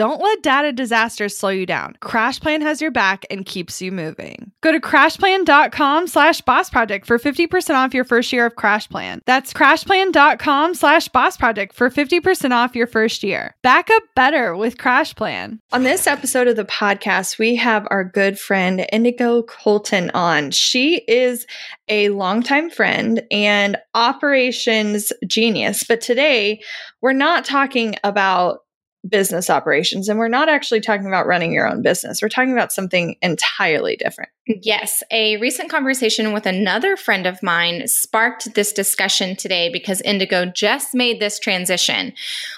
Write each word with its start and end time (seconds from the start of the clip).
Don't 0.00 0.22
let 0.22 0.42
data 0.42 0.72
disasters 0.72 1.36
slow 1.36 1.50
you 1.50 1.66
down. 1.66 1.94
CrashPlan 2.00 2.62
has 2.62 2.80
your 2.80 2.90
back 2.90 3.26
and 3.30 3.44
keeps 3.44 3.82
you 3.82 3.92
moving. 3.92 4.50
Go 4.62 4.72
to 4.72 4.80
crashplan.com 4.80 6.06
slash 6.06 6.40
boss 6.40 6.70
project 6.70 7.04
for 7.04 7.18
50% 7.18 7.74
off 7.74 7.92
your 7.92 8.04
first 8.04 8.32
year 8.32 8.46
of 8.46 8.54
CrashPlan. 8.54 9.20
That's 9.26 9.52
crashplan.com 9.52 10.74
slash 10.74 11.08
boss 11.08 11.36
project 11.36 11.74
for 11.74 11.90
50% 11.90 12.52
off 12.52 12.74
your 12.74 12.86
first 12.86 13.22
year. 13.22 13.54
Back 13.62 13.90
up 13.90 14.02
better 14.16 14.56
with 14.56 14.78
CrashPlan. 14.78 15.58
On 15.70 15.82
this 15.82 16.06
episode 16.06 16.48
of 16.48 16.56
the 16.56 16.64
podcast, 16.64 17.38
we 17.38 17.56
have 17.56 17.86
our 17.90 18.02
good 18.02 18.38
friend 18.38 18.86
Indigo 18.90 19.42
Colton 19.42 20.10
on. 20.14 20.50
She 20.50 21.02
is 21.08 21.46
a 21.90 22.08
longtime 22.08 22.70
friend 22.70 23.22
and 23.30 23.76
operations 23.92 25.12
genius. 25.26 25.84
But 25.84 26.00
today, 26.00 26.62
we're 27.02 27.12
not 27.12 27.44
talking 27.44 27.96
about 28.02 28.60
business 29.08 29.48
operations. 29.48 30.08
And 30.08 30.18
we're 30.18 30.28
not 30.28 30.48
actually 30.48 30.80
talking 30.80 31.06
about 31.06 31.26
running 31.26 31.52
your 31.52 31.66
own 31.66 31.80
business. 31.80 32.20
We're 32.20 32.28
talking 32.28 32.52
about 32.52 32.72
something 32.72 33.16
entirely 33.22 33.96
different. 33.96 34.30
Yes. 34.46 35.02
A 35.10 35.38
recent 35.38 35.70
conversation 35.70 36.32
with 36.32 36.44
another 36.44 36.96
friend 36.96 37.26
of 37.26 37.42
mine 37.42 37.86
sparked 37.88 38.54
this 38.54 38.72
discussion 38.72 39.36
today 39.36 39.70
because 39.72 40.02
Indigo 40.02 40.44
just 40.44 40.94
made 40.94 41.18
this 41.18 41.38
transition. 41.38 42.12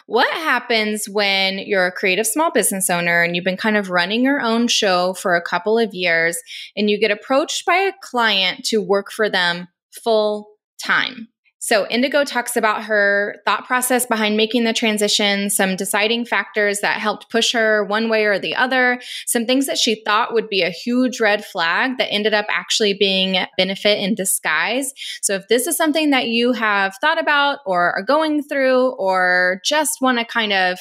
What 0.07 0.33
happens 0.33 1.09
when 1.09 1.59
you're 1.59 1.87
a 1.87 1.93
creative 1.93 2.27
small 2.27 2.51
business 2.51 2.91
owner 2.91 3.23
and 3.23 3.37
you've 3.37 3.45
been 3.45 3.57
kind 3.57 3.77
of 3.77 3.91
running 3.91 4.25
your 4.25 4.41
own 4.41 4.67
show 4.67 5.15
for 5.15 5.37
a 5.37 5.43
couple 5.43 5.79
of 5.79 5.95
years 5.95 6.39
and 6.77 6.91
you 6.91 6.99
get 6.99 7.13
approached 7.13 7.65
by 7.65 7.77
a 7.77 7.93
client 8.03 8.65
to 8.67 8.83
work 8.83 9.13
for 9.13 9.29
them 9.29 9.69
full 9.93 10.49
time? 10.83 11.29
So, 11.65 11.87
Indigo 11.87 12.25
talks 12.25 12.57
about 12.57 12.83
her 12.87 13.37
thought 13.45 13.69
process 13.69 14.05
behind 14.05 14.37
making 14.37 14.65
the 14.65 14.73
transition, 14.73 15.49
some 15.49 15.77
deciding 15.77 16.25
factors 16.25 16.81
that 16.81 17.01
helped 17.01 17.31
push 17.31 17.53
her 17.53 17.85
one 17.85 18.09
way 18.09 18.25
or 18.25 18.41
the 18.41 18.57
other, 18.57 19.01
some 19.27 19.47
things 19.47 19.67
that 19.67 19.79
she 19.79 20.03
thought 20.05 20.35
would 20.35 20.49
be 20.49 20.63
a 20.63 20.71
huge 20.71 21.21
red 21.21 21.45
flag 21.45 21.99
that 21.99 22.13
ended 22.13 22.35
up 22.35 22.47
actually 22.51 22.95
being 22.95 23.47
benefit 23.57 24.01
in 24.01 24.17
disguise. 24.17 24.93
So, 25.23 25.35
if 25.35 25.47
this 25.47 25.69
is 25.69 25.77
something 25.77 26.11
that 26.11 26.27
you 26.27 26.51
have 26.51 26.97
thought 27.01 27.21
about 27.21 27.61
or 27.65 27.93
are 27.97 28.03
going 28.03 28.43
through, 28.43 28.97
or 28.99 29.61
just 29.65 30.01
want 30.01 30.19
to 30.19 30.25
kind 30.25 30.53
of 30.53 30.81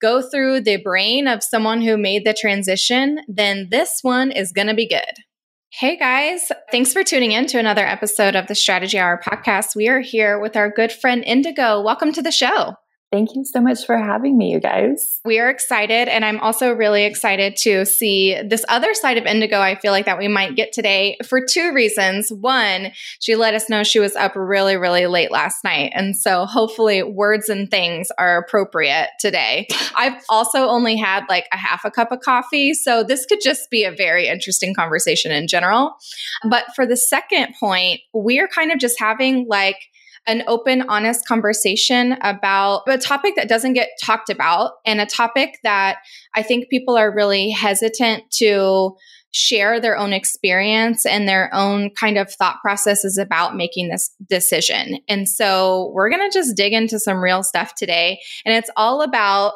go 0.00 0.28
through 0.28 0.62
the 0.62 0.78
brain 0.78 1.28
of 1.28 1.44
someone 1.44 1.82
who 1.82 1.96
made 1.96 2.24
the 2.24 2.34
transition, 2.34 3.20
then 3.28 3.68
this 3.70 4.00
one 4.02 4.32
is 4.32 4.50
going 4.50 4.66
to 4.66 4.74
be 4.74 4.88
good. 4.88 5.29
Hey 5.72 5.96
guys, 5.96 6.50
thanks 6.72 6.92
for 6.92 7.04
tuning 7.04 7.30
in 7.30 7.46
to 7.46 7.58
another 7.60 7.86
episode 7.86 8.34
of 8.34 8.48
the 8.48 8.56
Strategy 8.56 8.98
Hour 8.98 9.20
podcast. 9.24 9.76
We 9.76 9.86
are 9.86 10.00
here 10.00 10.36
with 10.36 10.56
our 10.56 10.68
good 10.68 10.90
friend 10.90 11.22
Indigo. 11.24 11.80
Welcome 11.80 12.12
to 12.14 12.22
the 12.22 12.32
show. 12.32 12.74
Thank 13.12 13.34
you 13.34 13.44
so 13.44 13.60
much 13.60 13.86
for 13.86 13.98
having 13.98 14.38
me, 14.38 14.52
you 14.52 14.60
guys. 14.60 15.18
We 15.24 15.40
are 15.40 15.50
excited, 15.50 16.06
and 16.06 16.24
I'm 16.24 16.38
also 16.38 16.70
really 16.70 17.02
excited 17.04 17.56
to 17.62 17.84
see 17.84 18.40
this 18.40 18.64
other 18.68 18.94
side 18.94 19.18
of 19.18 19.26
Indigo. 19.26 19.58
I 19.60 19.74
feel 19.74 19.90
like 19.90 20.04
that 20.04 20.16
we 20.16 20.28
might 20.28 20.54
get 20.54 20.72
today 20.72 21.16
for 21.26 21.40
two 21.44 21.72
reasons. 21.72 22.30
One, 22.30 22.92
she 23.18 23.34
let 23.34 23.54
us 23.54 23.68
know 23.68 23.82
she 23.82 23.98
was 23.98 24.14
up 24.14 24.36
really, 24.36 24.76
really 24.76 25.08
late 25.08 25.32
last 25.32 25.64
night. 25.64 25.90
And 25.92 26.14
so 26.14 26.46
hopefully, 26.46 27.02
words 27.02 27.48
and 27.48 27.68
things 27.68 28.12
are 28.16 28.38
appropriate 28.38 29.08
today. 29.18 29.66
I've 29.96 30.22
also 30.28 30.68
only 30.68 30.96
had 30.96 31.24
like 31.28 31.48
a 31.52 31.56
half 31.56 31.84
a 31.84 31.90
cup 31.90 32.12
of 32.12 32.20
coffee. 32.20 32.74
So 32.74 33.02
this 33.02 33.26
could 33.26 33.40
just 33.42 33.70
be 33.70 33.82
a 33.82 33.90
very 33.90 34.28
interesting 34.28 34.72
conversation 34.72 35.32
in 35.32 35.48
general. 35.48 35.96
But 36.48 36.66
for 36.76 36.86
the 36.86 36.96
second 36.96 37.56
point, 37.58 38.02
we 38.14 38.38
are 38.38 38.46
kind 38.46 38.70
of 38.70 38.78
just 38.78 39.00
having 39.00 39.46
like, 39.48 39.89
an 40.26 40.44
open, 40.46 40.82
honest 40.82 41.26
conversation 41.26 42.12
about 42.20 42.82
a 42.86 42.98
topic 42.98 43.36
that 43.36 43.48
doesn't 43.48 43.72
get 43.72 43.90
talked 44.02 44.30
about 44.30 44.72
and 44.84 45.00
a 45.00 45.06
topic 45.06 45.58
that 45.62 45.98
I 46.34 46.42
think 46.42 46.68
people 46.68 46.96
are 46.96 47.14
really 47.14 47.50
hesitant 47.50 48.24
to 48.38 48.96
share 49.32 49.80
their 49.80 49.96
own 49.96 50.12
experience 50.12 51.06
and 51.06 51.28
their 51.28 51.50
own 51.54 51.90
kind 51.90 52.18
of 52.18 52.32
thought 52.32 52.56
processes 52.62 53.16
about 53.16 53.56
making 53.56 53.88
this 53.88 54.10
decision. 54.28 54.98
And 55.08 55.28
so 55.28 55.92
we're 55.94 56.10
going 56.10 56.28
to 56.28 56.36
just 56.36 56.56
dig 56.56 56.72
into 56.72 56.98
some 56.98 57.22
real 57.22 57.42
stuff 57.42 57.74
today. 57.76 58.20
And 58.44 58.54
it's 58.54 58.70
all 58.76 59.02
about 59.02 59.54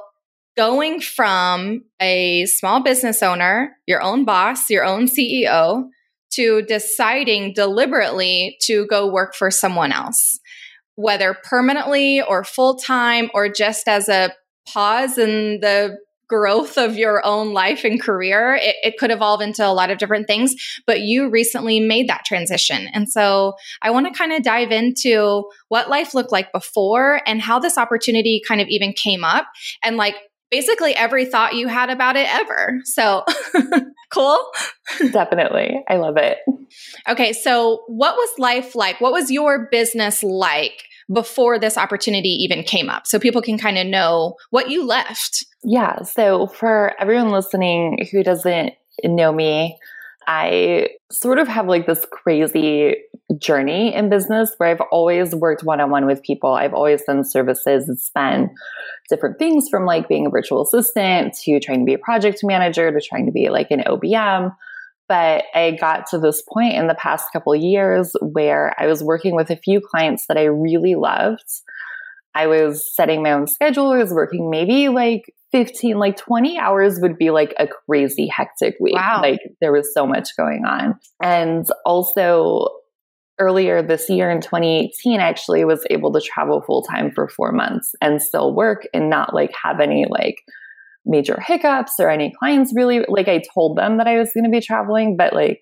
going 0.57 1.01
from 1.01 1.83
a 2.01 2.47
small 2.47 2.83
business 2.83 3.23
owner, 3.23 3.77
your 3.87 4.01
own 4.01 4.25
boss, 4.25 4.71
your 4.71 4.85
own 4.85 5.07
CEO, 5.07 5.89
to 6.35 6.63
deciding 6.63 7.53
deliberately 7.55 8.57
to 8.63 8.87
go 8.87 9.11
work 9.11 9.35
for 9.35 9.51
someone 9.51 9.93
else 9.93 10.39
whether 10.97 11.35
permanently 11.35 12.23
or 12.23 12.45
full 12.45 12.77
time 12.77 13.31
or 13.35 13.49
just 13.49 13.89
as 13.89 14.09
a 14.09 14.33
pause 14.67 15.19
in 15.19 15.61
the 15.61 15.97
growth 16.29 16.79
of 16.79 16.97
your 16.97 17.25
own 17.25 17.53
life 17.53 17.85
and 17.85 18.01
career. 18.01 18.55
It, 18.55 18.77
it, 18.83 18.99
could 18.99 19.11
evolve 19.11 19.41
into 19.41 19.65
a 19.65 19.73
lot 19.73 19.91
of 19.91 19.99
different 19.99 20.27
things, 20.27 20.55
but 20.87 21.01
you 21.01 21.29
recently 21.29 21.81
made 21.81 22.09
that 22.09 22.25
transition. 22.25 22.89
And 22.93 23.11
so 23.11 23.55
I 23.83 23.91
want 23.91 24.07
to 24.07 24.19
kind 24.19 24.33
of 24.33 24.43
dive 24.43 24.71
into 24.71 25.45
what 25.69 25.91
life 25.91 26.15
looked 26.15 26.33
like 26.33 26.51
before 26.53 27.21
and 27.27 27.43
how 27.43 27.59
this 27.59 27.77
opportunity 27.77 28.43
kind 28.47 28.61
of 28.61 28.69
even 28.69 28.93
came 28.93 29.23
up 29.23 29.47
and 29.83 29.97
like 29.97 30.17
basically 30.55 30.95
every 30.95 31.25
thought 31.25 31.57
you 31.57 31.67
had 31.67 31.91
about 31.91 32.15
it 32.15 32.33
ever. 32.33 32.81
So 32.85 33.25
cool. 34.11 34.39
Definitely. 35.11 35.83
I 35.89 35.97
love 35.97 36.17
it. 36.17 36.39
Okay. 37.09 37.33
So, 37.33 37.83
what 37.89 38.15
was 38.15 38.39
life 38.39 38.77
like? 38.77 39.01
What 39.01 39.13
was 39.13 39.33
your 39.33 39.69
business 39.73 40.23
like 40.23 40.85
before 41.13 41.59
this 41.59 41.77
opportunity 41.77 42.29
even 42.29 42.63
came 42.63 42.89
up? 42.89 43.09
So 43.09 43.19
people 43.19 43.43
can 43.43 43.59
kind 43.59 43.79
of 43.79 43.89
know 43.89 44.37
what 44.51 44.71
you 44.71 44.87
left. 44.87 45.45
Yeah. 45.65 46.03
So, 46.03 46.47
for 46.47 46.93
everyone 47.01 47.33
listening 47.33 48.07
who 48.13 48.23
doesn't 48.23 48.75
know 49.03 49.33
me, 49.33 49.77
I 50.27 50.89
sort 51.11 51.39
of 51.39 51.49
have 51.49 51.67
like 51.67 51.87
this 51.87 52.05
crazy 52.11 52.97
journey 53.39 53.95
in 53.95 54.11
business 54.11 54.55
where 54.57 54.69
I've 54.69 54.81
always 54.93 55.35
worked 55.35 55.65
one 55.65 55.81
on 55.81 55.91
one 55.91 56.07
with 56.07 56.23
people. 56.23 56.53
I've 56.53 56.75
always 56.75 57.03
done 57.05 57.25
services. 57.25 57.89
It's 57.89 58.11
been 58.15 58.51
different 59.09 59.39
things 59.39 59.69
from 59.71 59.87
like 59.87 60.09
being 60.09 60.27
a 60.27 60.31
virtual 60.31 60.63
assistant 60.63 61.35
to 61.43 61.61
trying 61.61 61.81
to 61.81 61.85
be 61.85 61.95
a 61.95 61.99
project 61.99 62.41
manager 62.43 62.91
to 62.91 63.01
trying 63.01 63.27
to 63.27 63.33
be 63.33 63.49
like 63.49 63.71
an 63.71 63.81
OBM. 63.87 64.55
But 65.09 65.45
I 65.55 65.77
got 65.79 66.07
to 66.09 66.19
this 66.19 66.43
point 66.43 66.75
in 66.75 66.87
the 66.87 66.95
past 66.95 67.27
couple 67.33 67.55
years 67.55 68.17
where 68.23 68.75
I 68.79 68.87
was 68.87 69.03
working 69.03 69.35
with 69.35 69.51
a 69.51 69.57
few 69.57 69.81
clients 69.81 70.27
that 70.29 70.39
I 70.39 70.45
really 70.45 70.95
loved. 70.95 71.45
I 72.35 72.47
was 72.47 72.91
setting 72.95 73.23
my 73.23 73.33
own 73.33 73.47
schedule. 73.47 73.91
I 73.91 73.99
was 73.99 74.13
working 74.13 74.51
maybe 74.51 74.89
like 74.89 75.33
15, 75.53 75.99
like 75.99 76.17
20 76.17 76.59
hours 76.59 76.99
would 77.01 77.17
be 77.17 77.31
like 77.31 77.55
a 77.59 77.69
crazy 77.69 78.27
hectic 78.27 78.75
week. 78.81 78.97
Wow. 78.97 79.21
Like 79.23 79.41
there 79.61 79.73
was 79.73 79.93
so 79.95 80.07
much 80.07 80.37
going 80.37 80.65
on. 80.65 80.99
And 81.23 81.65
also 81.87 82.67
earlier 83.39 83.83
this 83.83 84.09
year 84.09 84.31
in 84.31 84.41
2018, 84.41 85.21
I 85.21 85.29
actually 85.29 85.65
was 85.65 85.85
able 85.91 86.13
to 86.13 86.21
travel 86.21 86.61
full 86.61 86.83
time 86.83 87.13
for 87.13 87.29
four 87.29 87.53
months 87.53 87.95
and 88.01 88.21
still 88.21 88.55
work 88.55 88.87
and 88.93 89.09
not 89.09 89.35
like 89.35 89.53
have 89.63 89.81
any 89.81 90.07
like 90.09 90.43
major 91.07 91.39
hiccups 91.41 92.01
or 92.01 92.09
any 92.09 92.33
clients 92.39 92.73
really 92.75 93.05
like 93.09 93.29
I 93.29 93.43
told 93.55 93.77
them 93.77 93.99
that 93.99 94.07
I 94.07 94.19
was 94.19 94.33
going 94.33 94.45
to 94.45 94.51
be 94.51 94.61
traveling, 94.61 95.17
but 95.17 95.35
like 95.35 95.61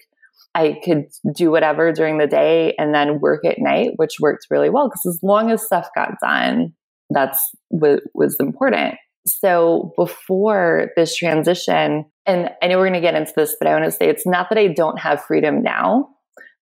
I 0.54 0.78
could 0.84 1.04
do 1.34 1.50
whatever 1.50 1.92
during 1.92 2.18
the 2.18 2.26
day 2.26 2.74
and 2.78 2.94
then 2.94 3.20
work 3.20 3.44
at 3.44 3.58
night, 3.58 3.92
which 3.96 4.16
worked 4.20 4.46
really 4.50 4.70
well 4.70 4.88
because 4.88 5.06
as 5.06 5.20
long 5.22 5.50
as 5.50 5.64
stuff 5.64 5.88
got 5.94 6.14
done, 6.22 6.74
that's 7.10 7.40
what 7.68 8.02
was 8.14 8.36
important. 8.38 8.96
So 9.26 9.92
before 9.96 10.90
this 10.96 11.16
transition, 11.16 12.06
and 12.26 12.50
I 12.62 12.66
know 12.66 12.78
we're 12.78 12.88
going 12.88 13.00
to 13.00 13.06
get 13.06 13.14
into 13.14 13.32
this, 13.36 13.56
but 13.58 13.68
I 13.68 13.72
want 13.72 13.84
to 13.84 13.90
say 13.90 14.08
it's 14.08 14.26
not 14.26 14.48
that 14.50 14.58
I 14.58 14.68
don't 14.68 14.98
have 14.98 15.24
freedom 15.24 15.62
now, 15.62 16.08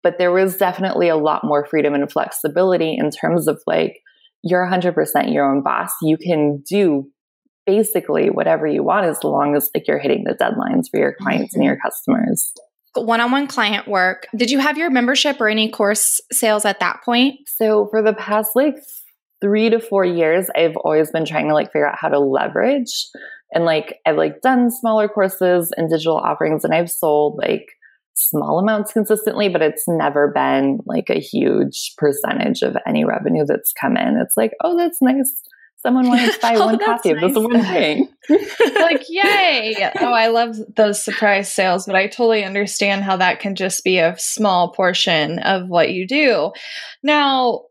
but 0.03 0.17
there 0.17 0.31
was 0.31 0.57
definitely 0.57 1.09
a 1.09 1.17
lot 1.17 1.43
more 1.43 1.65
freedom 1.65 1.93
and 1.93 2.11
flexibility 2.11 2.95
in 2.97 3.11
terms 3.11 3.47
of 3.47 3.61
like, 3.65 3.99
you're 4.43 4.65
100% 4.65 5.33
your 5.33 5.49
own 5.49 5.63
boss. 5.63 5.91
You 6.01 6.17
can 6.17 6.63
do 6.69 7.09
basically 7.65 8.29
whatever 8.29 8.65
you 8.67 8.83
want 8.83 9.05
as 9.05 9.23
long 9.23 9.55
as 9.55 9.69
like 9.75 9.87
you're 9.87 9.99
hitting 9.99 10.23
the 10.25 10.33
deadlines 10.33 10.85
for 10.89 10.99
your 10.99 11.15
clients 11.19 11.53
mm-hmm. 11.53 11.61
and 11.61 11.65
your 11.65 11.77
customers 11.77 12.53
one-on-one 12.95 13.47
client 13.47 13.87
work. 13.87 14.27
Did 14.35 14.51
you 14.51 14.59
have 14.59 14.77
your 14.77 14.89
membership 14.89 15.39
or 15.39 15.47
any 15.47 15.69
course 15.69 16.19
sales 16.31 16.65
at 16.65 16.79
that 16.79 17.01
point? 17.03 17.39
So 17.47 17.87
for 17.91 18.01
the 18.01 18.13
past 18.13 18.51
like 18.55 18.75
three 19.41 19.69
to 19.69 19.79
four 19.79 20.03
years 20.03 20.47
i've 20.55 20.75
always 20.77 21.11
been 21.11 21.25
trying 21.25 21.47
to 21.47 21.53
like 21.53 21.67
figure 21.67 21.87
out 21.87 21.97
how 21.97 22.09
to 22.09 22.19
leverage 22.19 23.07
and 23.53 23.63
like 23.63 23.97
i've 24.05 24.17
like 24.17 24.41
done 24.41 24.69
smaller 24.69 25.07
courses 25.07 25.71
and 25.77 25.89
digital 25.89 26.17
offerings 26.17 26.65
and 26.65 26.73
i've 26.73 26.91
sold 26.91 27.37
like 27.37 27.65
small 28.15 28.59
amounts 28.59 28.91
consistently 28.91 29.47
but 29.47 29.61
it's 29.61 29.85
never 29.87 30.27
been 30.27 30.79
like 30.85 31.09
a 31.09 31.19
huge 31.19 31.93
percentage 31.97 32.61
of 32.61 32.75
any 32.85 33.05
revenue 33.05 33.45
that's 33.47 33.71
come 33.79 33.95
in. 33.95 34.17
It's 34.17 34.35
like 34.35 34.51
oh 34.61 34.77
that's 34.77 35.01
nice 35.01 35.41
someone 35.81 36.07
wanted 36.07 36.33
to 36.33 36.39
buy 36.41 36.55
oh, 36.55 36.65
one 36.65 36.79
copy 36.79 37.13
nice. 37.13 37.23
of 37.23 37.33
this 37.33 37.43
one 37.43 37.63
thing. 37.63 38.09
like, 38.75 39.05
yay. 39.09 39.91
Oh, 39.99 40.13
I 40.13 40.27
love 40.27 40.55
those 40.75 41.03
surprise 41.03 41.51
sales, 41.51 41.85
but 41.85 41.95
I 41.95 42.07
totally 42.07 42.43
understand 42.43 43.03
how 43.03 43.17
that 43.17 43.39
can 43.39 43.55
just 43.55 43.83
be 43.83 43.99
a 43.99 44.17
small 44.17 44.71
portion 44.71 45.39
of 45.39 45.67
what 45.67 45.91
you 45.91 46.07
do. 46.07 46.51
Now, 47.03 47.63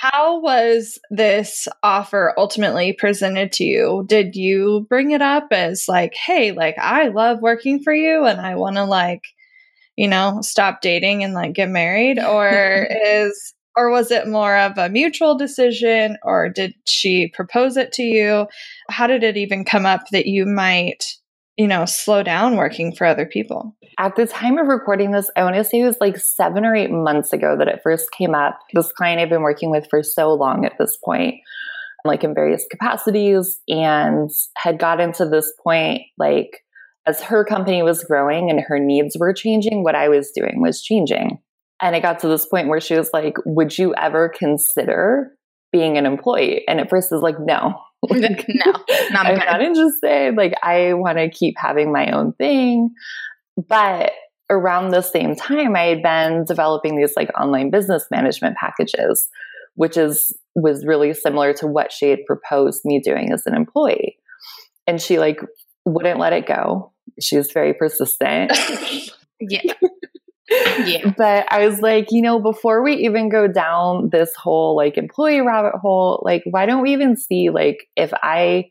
how 0.00 0.40
was 0.40 0.98
this 1.10 1.68
offer 1.82 2.34
ultimately 2.36 2.92
presented 2.92 3.52
to 3.52 3.64
you? 3.64 4.04
Did 4.06 4.36
you 4.36 4.86
bring 4.88 5.12
it 5.12 5.22
up 5.22 5.48
as 5.50 5.86
like, 5.88 6.14
hey, 6.14 6.52
like 6.52 6.78
I 6.78 7.08
love 7.08 7.40
working 7.40 7.82
for 7.82 7.94
you 7.94 8.24
and 8.24 8.40
I 8.40 8.56
want 8.56 8.76
to 8.76 8.84
like, 8.84 9.22
you 9.96 10.08
know, 10.08 10.40
stop 10.42 10.80
dating 10.80 11.24
and 11.24 11.34
like 11.34 11.54
get 11.54 11.68
married? 11.68 12.18
Or 12.18 12.86
is 13.04 13.54
or 13.76 13.90
was 13.90 14.10
it 14.10 14.26
more 14.26 14.56
of 14.56 14.78
a 14.78 14.88
mutual 14.88 15.36
decision 15.36 16.16
or 16.22 16.48
did 16.48 16.74
she 16.86 17.28
propose 17.28 17.76
it 17.76 17.92
to 17.92 18.02
you? 18.02 18.46
How 18.88 19.06
did 19.06 19.22
it 19.22 19.36
even 19.36 19.64
come 19.64 19.86
up 19.86 20.02
that 20.12 20.26
you 20.26 20.46
might 20.46 21.04
you 21.56 21.66
know 21.66 21.84
slow 21.86 22.22
down 22.22 22.56
working 22.56 22.94
for 22.94 23.06
other 23.06 23.26
people? 23.26 23.76
At 23.98 24.16
the 24.16 24.26
time 24.26 24.58
of 24.58 24.66
recording 24.66 25.12
this 25.12 25.30
i 25.36 25.44
want 25.44 25.56
to 25.56 25.64
say 25.64 25.80
it 25.80 25.86
was 25.86 26.00
like 26.00 26.16
seven 26.16 26.64
or 26.64 26.74
eight 26.74 26.90
months 26.90 27.32
ago 27.32 27.56
that 27.58 27.68
it 27.68 27.80
first 27.82 28.10
came 28.10 28.34
up. 28.34 28.58
This 28.74 28.92
client 28.92 29.20
i've 29.20 29.28
been 29.28 29.42
working 29.42 29.70
with 29.70 29.86
for 29.90 30.02
so 30.02 30.32
long 30.32 30.64
at 30.64 30.78
this 30.78 30.96
point 31.04 31.36
like 32.06 32.24
in 32.24 32.34
various 32.34 32.64
capacities 32.70 33.60
and 33.68 34.30
had 34.56 34.78
gotten 34.78 35.12
to 35.12 35.28
this 35.28 35.52
point 35.62 36.02
like 36.18 36.62
as 37.04 37.20
her 37.20 37.44
company 37.44 37.82
was 37.82 38.04
growing 38.04 38.50
and 38.50 38.60
her 38.60 38.78
needs 38.78 39.16
were 39.18 39.32
changing 39.32 39.82
what 39.82 39.94
i 39.94 40.08
was 40.08 40.30
doing 40.30 40.60
was 40.60 40.82
changing 40.82 41.38
and 41.80 41.94
it 41.94 42.02
got 42.02 42.20
to 42.20 42.28
this 42.28 42.46
point 42.46 42.68
where 42.68 42.80
she 42.80 42.94
was 42.94 43.10
like, 43.12 43.36
Would 43.44 43.76
you 43.76 43.94
ever 43.94 44.28
consider 44.28 45.32
being 45.72 45.98
an 45.98 46.06
employee? 46.06 46.64
And 46.68 46.80
at 46.80 46.90
first 46.90 47.12
I 47.12 47.16
was 47.16 47.22
like, 47.22 47.38
No. 47.40 47.80
like, 48.10 48.44
no, 48.48 48.72
not 49.10 49.26
I'm 49.26 49.38
not 49.38 49.62
interested. 49.62 50.36
Like, 50.36 50.52
I 50.62 50.92
want 50.92 51.16
to 51.18 51.30
keep 51.30 51.54
having 51.58 51.92
my 51.92 52.10
own 52.10 52.34
thing. 52.34 52.90
But 53.56 54.12
around 54.50 54.90
the 54.90 55.02
same 55.02 55.34
time, 55.34 55.74
I 55.74 55.84
had 55.84 56.02
been 56.02 56.44
developing 56.44 56.96
these 56.96 57.14
like 57.16 57.30
online 57.38 57.70
business 57.70 58.06
management 58.10 58.56
packages, 58.56 59.28
which 59.74 59.96
is 59.96 60.32
was 60.54 60.86
really 60.86 61.14
similar 61.14 61.52
to 61.54 61.66
what 61.66 61.90
she 61.90 62.10
had 62.10 62.24
proposed 62.26 62.82
me 62.84 63.00
doing 63.00 63.32
as 63.32 63.46
an 63.46 63.54
employee. 63.54 64.18
And 64.86 65.00
she 65.00 65.18
like 65.18 65.40
wouldn't 65.84 66.20
let 66.20 66.32
it 66.32 66.46
go. 66.46 66.92
She 67.20 67.36
was 67.36 67.50
very 67.50 67.74
persistent. 67.74 68.52
yeah. 69.40 69.72
Yeah. 70.48 71.12
But 71.16 71.46
I 71.50 71.66
was 71.66 71.80
like, 71.80 72.08
you 72.10 72.22
know, 72.22 72.38
before 72.38 72.82
we 72.82 72.94
even 72.94 73.28
go 73.28 73.46
down 73.48 74.10
this 74.10 74.34
whole 74.34 74.76
like 74.76 74.96
employee 74.96 75.40
rabbit 75.40 75.78
hole, 75.80 76.22
like, 76.24 76.42
why 76.48 76.66
don't 76.66 76.82
we 76.82 76.92
even 76.92 77.16
see 77.16 77.50
like 77.50 77.88
if 77.96 78.12
I 78.14 78.70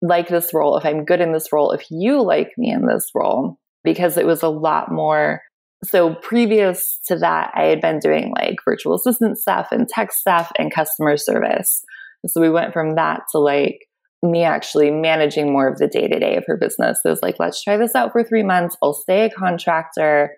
like 0.00 0.28
this 0.28 0.52
role, 0.52 0.76
if 0.76 0.84
I'm 0.84 1.04
good 1.04 1.20
in 1.20 1.32
this 1.32 1.52
role, 1.52 1.72
if 1.72 1.90
you 1.90 2.22
like 2.22 2.52
me 2.58 2.70
in 2.70 2.86
this 2.86 3.10
role? 3.14 3.58
Because 3.84 4.16
it 4.16 4.26
was 4.26 4.42
a 4.42 4.48
lot 4.48 4.90
more. 4.90 5.42
So 5.84 6.14
previous 6.14 7.00
to 7.06 7.16
that, 7.18 7.52
I 7.54 7.64
had 7.64 7.80
been 7.80 7.98
doing 7.98 8.32
like 8.36 8.56
virtual 8.64 8.94
assistant 8.94 9.38
stuff 9.38 9.68
and 9.72 9.88
tech 9.88 10.12
stuff 10.12 10.50
and 10.58 10.72
customer 10.72 11.16
service. 11.16 11.84
So 12.26 12.40
we 12.40 12.50
went 12.50 12.72
from 12.72 12.94
that 12.94 13.22
to 13.32 13.38
like 13.38 13.88
me 14.22 14.44
actually 14.44 14.90
managing 14.90 15.52
more 15.52 15.66
of 15.66 15.78
the 15.78 15.88
day 15.88 16.06
to 16.06 16.18
day 16.18 16.36
of 16.36 16.44
her 16.46 16.56
business. 16.56 17.00
So 17.02 17.08
it 17.08 17.12
was 17.12 17.22
like, 17.22 17.40
let's 17.40 17.62
try 17.62 17.76
this 17.76 17.96
out 17.96 18.12
for 18.12 18.22
three 18.22 18.44
months. 18.44 18.76
I'll 18.82 18.92
stay 18.92 19.24
a 19.24 19.30
contractor 19.30 20.36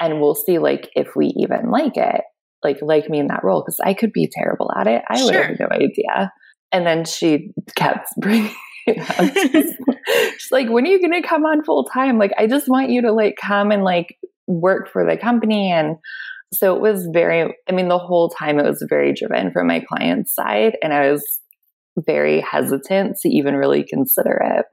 and 0.00 0.20
we'll 0.20 0.34
see 0.34 0.58
like 0.58 0.90
if 0.96 1.14
we 1.14 1.32
even 1.36 1.70
like 1.70 1.96
it 1.96 2.22
like 2.64 2.78
like 2.82 3.08
me 3.08 3.18
in 3.18 3.28
that 3.28 3.44
role 3.44 3.62
because 3.62 3.78
i 3.84 3.94
could 3.94 4.12
be 4.12 4.28
terrible 4.30 4.70
at 4.76 4.86
it. 4.86 5.02
I 5.08 5.18
sure. 5.18 5.26
would 5.26 5.34
have 5.34 5.60
no 5.60 5.68
idea. 5.70 6.32
And 6.72 6.86
then 6.86 7.04
she 7.04 7.52
kept 7.76 8.08
bringing 8.18 8.54
it 8.86 8.98
up. 8.98 9.66
she's 10.38 10.52
like 10.52 10.68
when 10.68 10.84
are 10.84 10.90
you 10.90 11.00
going 11.00 11.20
to 11.20 11.26
come 11.26 11.44
on 11.44 11.64
full 11.64 11.84
time? 11.84 12.18
Like 12.18 12.32
i 12.38 12.46
just 12.46 12.68
want 12.68 12.90
you 12.90 13.02
to 13.02 13.12
like 13.12 13.36
come 13.40 13.70
and 13.70 13.84
like 13.84 14.16
work 14.46 14.90
for 14.90 15.08
the 15.08 15.16
company. 15.16 15.70
And 15.70 15.96
so 16.52 16.74
it 16.74 16.80
was 16.80 17.08
very 17.12 17.54
i 17.68 17.72
mean 17.72 17.88
the 17.88 17.98
whole 17.98 18.28
time 18.28 18.58
it 18.58 18.64
was 18.64 18.84
very 18.88 19.14
driven 19.14 19.52
from 19.52 19.66
my 19.66 19.80
client's 19.80 20.34
side 20.34 20.76
and 20.82 20.92
i 20.92 21.10
was 21.10 21.24
very 21.98 22.40
hesitant 22.40 23.16
to 23.20 23.28
even 23.28 23.54
really 23.54 23.84
consider 23.84 24.40
it 24.42 24.66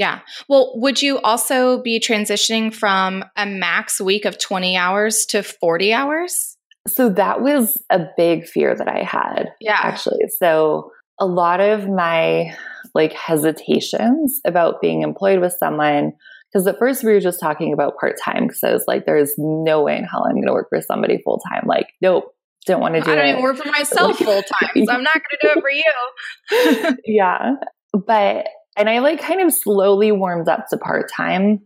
yeah. 0.00 0.20
Well, 0.48 0.72
would 0.76 1.02
you 1.02 1.18
also 1.20 1.82
be 1.82 2.00
transitioning 2.00 2.74
from 2.74 3.22
a 3.36 3.44
max 3.44 4.00
week 4.00 4.24
of 4.24 4.38
20 4.38 4.74
hours 4.74 5.26
to 5.26 5.42
40 5.42 5.92
hours? 5.92 6.56
So 6.88 7.10
that 7.10 7.42
was 7.42 7.84
a 7.90 8.06
big 8.16 8.46
fear 8.46 8.74
that 8.74 8.88
I 8.88 9.02
had. 9.02 9.50
Yeah. 9.60 9.78
Actually. 9.78 10.24
So 10.38 10.90
a 11.18 11.26
lot 11.26 11.60
of 11.60 11.86
my 11.86 12.56
like 12.94 13.12
hesitations 13.12 14.40
about 14.46 14.80
being 14.80 15.02
employed 15.02 15.38
with 15.38 15.54
someone 15.60 16.14
because 16.50 16.66
at 16.66 16.78
first 16.78 17.04
we 17.04 17.12
were 17.12 17.20
just 17.20 17.38
talking 17.38 17.74
about 17.74 17.98
part 18.00 18.16
time 18.24 18.46
because 18.46 18.64
I 18.64 18.72
was 18.72 18.84
like, 18.88 19.04
there's 19.04 19.34
no 19.36 19.82
way 19.82 19.98
in 19.98 20.04
hell 20.04 20.24
I'm 20.24 20.36
going 20.36 20.46
to 20.46 20.54
work 20.54 20.70
for 20.70 20.80
somebody 20.80 21.20
full 21.22 21.42
time. 21.52 21.64
Like, 21.66 21.88
nope, 22.00 22.34
don't 22.64 22.80
want 22.80 22.94
to 22.94 23.02
do 23.02 23.10
it. 23.10 23.12
I 23.12 23.16
don't 23.16 23.28
even 23.28 23.42
work 23.42 23.58
for 23.58 23.70
myself 23.70 24.16
full 24.16 24.42
time, 24.42 24.84
so 24.86 24.92
I'm 24.92 25.02
not 25.02 25.12
going 25.12 25.22
to 25.30 25.38
do 25.42 25.52
it 25.56 25.60
for 25.60 25.70
you. 25.70 26.96
yeah, 27.04 27.56
but 27.92 28.46
and 28.80 28.88
I 28.88 29.00
like 29.00 29.20
kind 29.20 29.42
of 29.42 29.52
slowly 29.52 30.10
warmed 30.10 30.48
up 30.48 30.68
to 30.70 30.78
part 30.78 31.10
time, 31.14 31.60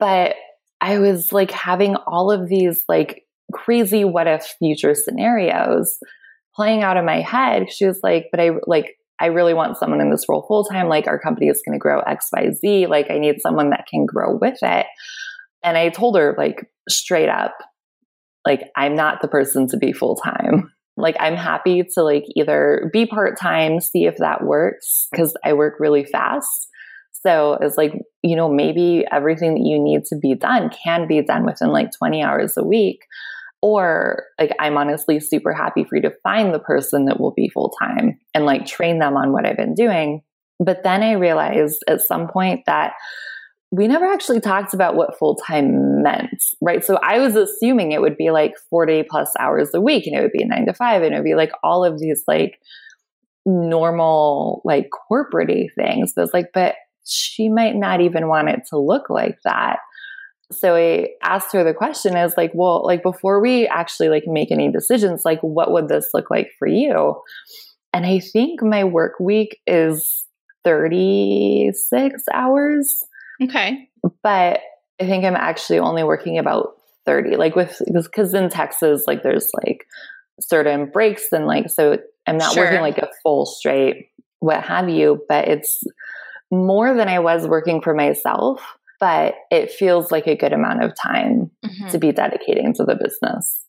but 0.00 0.34
I 0.80 0.98
was 0.98 1.32
like 1.32 1.52
having 1.52 1.94
all 1.94 2.32
of 2.32 2.48
these 2.48 2.82
like 2.88 3.22
crazy 3.52 4.04
what 4.04 4.26
if 4.26 4.42
future 4.58 4.96
scenarios 4.96 5.96
playing 6.56 6.82
out 6.82 6.96
in 6.96 7.04
my 7.04 7.20
head. 7.20 7.72
She 7.72 7.86
was 7.86 8.00
like, 8.02 8.26
but 8.32 8.40
I 8.40 8.50
like, 8.66 8.96
I 9.20 9.26
really 9.26 9.54
want 9.54 9.76
someone 9.76 10.00
in 10.00 10.10
this 10.10 10.24
role 10.28 10.44
full 10.48 10.64
time. 10.64 10.88
Like, 10.88 11.06
our 11.06 11.20
company 11.20 11.46
is 11.46 11.62
going 11.64 11.78
to 11.78 11.80
grow 11.80 12.02
XYZ. 12.02 12.88
Like, 12.88 13.12
I 13.12 13.18
need 13.18 13.40
someone 13.40 13.70
that 13.70 13.86
can 13.88 14.04
grow 14.04 14.36
with 14.36 14.58
it. 14.62 14.86
And 15.62 15.78
I 15.78 15.90
told 15.90 16.16
her, 16.16 16.34
like, 16.36 16.68
straight 16.88 17.28
up, 17.28 17.54
like, 18.44 18.62
I'm 18.76 18.96
not 18.96 19.20
the 19.22 19.28
person 19.28 19.68
to 19.68 19.76
be 19.76 19.92
full 19.92 20.16
time. 20.16 20.72
Like 21.00 21.16
I'm 21.18 21.36
happy 21.36 21.82
to 21.94 22.02
like 22.02 22.24
either 22.36 22.90
be 22.92 23.06
part-time, 23.06 23.80
see 23.80 24.04
if 24.04 24.16
that 24.18 24.44
works 24.44 25.08
because 25.10 25.36
I 25.44 25.54
work 25.54 25.80
really 25.80 26.04
fast. 26.04 26.68
So 27.12 27.58
it's 27.60 27.76
like, 27.76 27.92
you 28.22 28.36
know, 28.36 28.48
maybe 28.48 29.04
everything 29.10 29.54
that 29.54 29.66
you 29.66 29.78
need 29.78 30.04
to 30.06 30.16
be 30.16 30.34
done 30.34 30.70
can 30.70 31.06
be 31.06 31.22
done 31.22 31.44
within 31.44 31.68
like 31.68 31.90
20 31.96 32.22
hours 32.22 32.56
a 32.56 32.64
week. 32.64 33.00
Or 33.62 34.24
like, 34.38 34.52
I'm 34.58 34.78
honestly 34.78 35.20
super 35.20 35.52
happy 35.52 35.84
for 35.84 35.96
you 35.96 36.02
to 36.02 36.14
find 36.22 36.54
the 36.54 36.58
person 36.58 37.04
that 37.06 37.20
will 37.20 37.32
be 37.32 37.50
full 37.50 37.74
time 37.78 38.18
and 38.32 38.46
like 38.46 38.64
train 38.64 38.98
them 38.98 39.18
on 39.18 39.32
what 39.32 39.44
I've 39.44 39.58
been 39.58 39.74
doing. 39.74 40.22
But 40.64 40.82
then 40.82 41.02
I 41.02 41.12
realized 41.12 41.84
at 41.86 42.00
some 42.00 42.28
point 42.28 42.60
that 42.66 42.92
we 43.72 43.86
never 43.86 44.04
actually 44.06 44.40
talked 44.40 44.74
about 44.74 44.96
what 44.96 45.18
full 45.18 45.36
time 45.36 46.02
meant, 46.02 46.42
right? 46.60 46.84
So 46.84 46.98
I 47.02 47.20
was 47.20 47.36
assuming 47.36 47.92
it 47.92 48.00
would 48.00 48.16
be 48.16 48.30
like 48.30 48.54
40 48.68 49.04
plus 49.04 49.32
hours 49.38 49.70
a 49.74 49.80
week 49.80 50.06
and 50.06 50.16
it 50.16 50.22
would 50.22 50.32
be 50.32 50.44
nine 50.44 50.66
to 50.66 50.74
five 50.74 51.02
and 51.02 51.14
it 51.14 51.18
would 51.18 51.24
be 51.24 51.36
like 51.36 51.52
all 51.62 51.84
of 51.84 52.00
these 52.00 52.24
like 52.26 52.60
normal, 53.46 54.60
like 54.64 54.90
corporate 54.90 55.70
things. 55.76 56.12
But 56.14 56.22
it's 56.22 56.34
like, 56.34 56.50
but 56.52 56.74
she 57.06 57.48
might 57.48 57.76
not 57.76 58.00
even 58.00 58.28
want 58.28 58.48
it 58.48 58.62
to 58.70 58.78
look 58.78 59.08
like 59.08 59.38
that. 59.44 59.78
So 60.52 60.74
I 60.74 61.10
asked 61.22 61.52
her 61.52 61.62
the 61.62 61.72
question 61.72 62.16
I 62.16 62.24
was 62.24 62.36
like, 62.36 62.50
well, 62.54 62.84
like 62.84 63.04
before 63.04 63.40
we 63.40 63.68
actually 63.68 64.08
like 64.08 64.24
make 64.26 64.50
any 64.50 64.70
decisions, 64.70 65.24
like 65.24 65.40
what 65.42 65.70
would 65.70 65.88
this 65.88 66.10
look 66.12 66.28
like 66.28 66.50
for 66.58 66.66
you? 66.66 67.20
And 67.92 68.04
I 68.04 68.18
think 68.18 68.62
my 68.62 68.82
work 68.82 69.20
week 69.20 69.60
is 69.66 70.24
36 70.64 72.24
hours. 72.32 73.04
Okay. 73.42 73.88
But 74.22 74.60
I 75.00 75.06
think 75.06 75.24
I'm 75.24 75.36
actually 75.36 75.78
only 75.78 76.04
working 76.04 76.38
about 76.38 76.74
30. 77.06 77.36
Like 77.36 77.56
with 77.56 77.80
because 77.92 78.34
in 78.34 78.48
Texas, 78.50 79.04
like 79.06 79.22
there's 79.22 79.50
like 79.64 79.86
certain 80.40 80.90
breaks 80.90 81.32
and 81.32 81.46
like 81.46 81.70
so 81.70 81.98
I'm 82.26 82.38
not 82.38 82.54
sure. 82.54 82.64
working 82.64 82.80
like 82.80 82.98
a 82.98 83.08
full 83.22 83.46
straight, 83.46 84.10
what 84.40 84.62
have 84.62 84.88
you, 84.88 85.24
but 85.28 85.48
it's 85.48 85.82
more 86.50 86.94
than 86.94 87.08
I 87.08 87.20
was 87.20 87.46
working 87.46 87.80
for 87.80 87.94
myself 87.94 88.60
but 89.00 89.34
it 89.50 89.72
feels 89.72 90.12
like 90.12 90.26
a 90.26 90.36
good 90.36 90.52
amount 90.52 90.84
of 90.84 90.92
time 90.94 91.50
mm-hmm. 91.64 91.88
to 91.88 91.98
be 91.98 92.12
dedicating 92.12 92.74
to 92.74 92.84
the 92.84 92.94
business, 92.94 93.64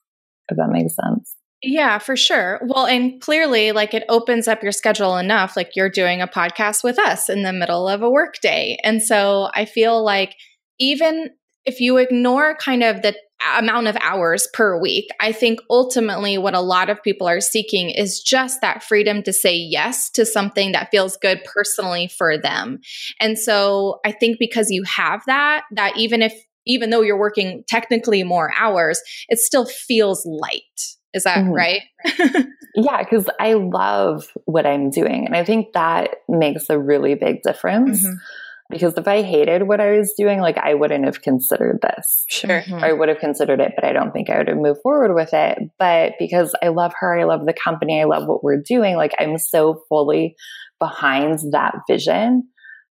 if 0.49 0.57
that 0.57 0.69
makes 0.69 0.93
sense. 0.95 1.35
Yeah, 1.63 1.99
for 1.99 2.15
sure. 2.15 2.59
Well, 2.65 2.87
and 2.87 3.21
clearly, 3.21 3.71
like 3.71 3.93
it 3.93 4.03
opens 4.09 4.47
up 4.47 4.63
your 4.63 4.71
schedule 4.71 5.17
enough. 5.17 5.55
Like 5.55 5.75
you're 5.75 5.89
doing 5.89 6.21
a 6.21 6.27
podcast 6.27 6.83
with 6.83 6.97
us 6.97 7.29
in 7.29 7.43
the 7.43 7.53
middle 7.53 7.87
of 7.87 8.01
a 8.01 8.09
work 8.09 8.35
day. 8.41 8.77
And 8.83 9.01
so 9.01 9.49
I 9.53 9.65
feel 9.65 10.03
like 10.03 10.35
even 10.79 11.29
if 11.65 11.79
you 11.79 11.97
ignore 11.97 12.55
kind 12.55 12.81
of 12.81 13.03
the 13.03 13.15
amount 13.57 13.87
of 13.87 13.97
hours 14.01 14.47
per 14.53 14.79
week. 14.79 15.07
I 15.19 15.31
think 15.31 15.59
ultimately 15.69 16.37
what 16.37 16.53
a 16.53 16.59
lot 16.61 16.89
of 16.89 17.01
people 17.03 17.27
are 17.27 17.41
seeking 17.41 17.89
is 17.89 18.21
just 18.21 18.61
that 18.61 18.83
freedom 18.83 19.23
to 19.23 19.33
say 19.33 19.55
yes 19.55 20.09
to 20.11 20.25
something 20.25 20.71
that 20.73 20.89
feels 20.91 21.17
good 21.17 21.43
personally 21.43 22.07
for 22.07 22.37
them. 22.37 22.79
And 23.19 23.37
so 23.37 23.99
I 24.05 24.11
think 24.11 24.37
because 24.39 24.69
you 24.69 24.83
have 24.83 25.21
that, 25.25 25.63
that 25.71 25.97
even 25.97 26.21
if, 26.21 26.33
even 26.67 26.91
though 26.91 27.01
you're 27.01 27.17
working 27.19 27.63
technically 27.67 28.23
more 28.23 28.51
hours, 28.57 29.01
it 29.27 29.39
still 29.39 29.65
feels 29.65 30.25
light. 30.25 30.61
Is 31.13 31.23
that 31.23 31.39
mm-hmm. 31.39 31.51
right? 31.51 31.81
yeah, 32.75 33.03
because 33.03 33.29
I 33.39 33.53
love 33.53 34.27
what 34.45 34.65
I'm 34.65 34.89
doing. 34.89 35.25
And 35.25 35.35
I 35.35 35.43
think 35.43 35.73
that 35.73 36.09
makes 36.29 36.69
a 36.69 36.79
really 36.79 37.15
big 37.15 37.41
difference. 37.43 38.05
Mm-hmm 38.05 38.15
because 38.71 38.97
if 38.97 39.07
I 39.07 39.21
hated 39.21 39.67
what 39.67 39.81
I 39.81 39.97
was 39.97 40.13
doing, 40.17 40.39
like 40.39 40.57
I 40.57 40.73
wouldn't 40.73 41.05
have 41.05 41.21
considered 41.21 41.79
this. 41.81 42.25
Sure. 42.29 42.61
Mm-hmm. 42.61 42.83
I 42.83 42.93
would 42.93 43.09
have 43.09 43.19
considered 43.19 43.59
it, 43.59 43.73
but 43.75 43.83
I 43.83 43.91
don't 43.91 44.11
think 44.11 44.29
I 44.29 44.37
would 44.37 44.47
have 44.47 44.57
moved 44.57 44.81
forward 44.81 45.13
with 45.13 45.33
it. 45.33 45.59
But 45.77 46.13
because 46.17 46.55
I 46.63 46.69
love 46.69 46.93
her, 46.99 47.19
I 47.19 47.25
love 47.25 47.45
the 47.45 47.53
company, 47.53 48.01
I 48.01 48.05
love 48.05 48.27
what 48.27 48.43
we're 48.43 48.61
doing, 48.61 48.95
like 48.95 49.13
I'm 49.19 49.37
so 49.37 49.83
fully 49.89 50.35
behind 50.79 51.39
that 51.51 51.75
vision 51.87 52.47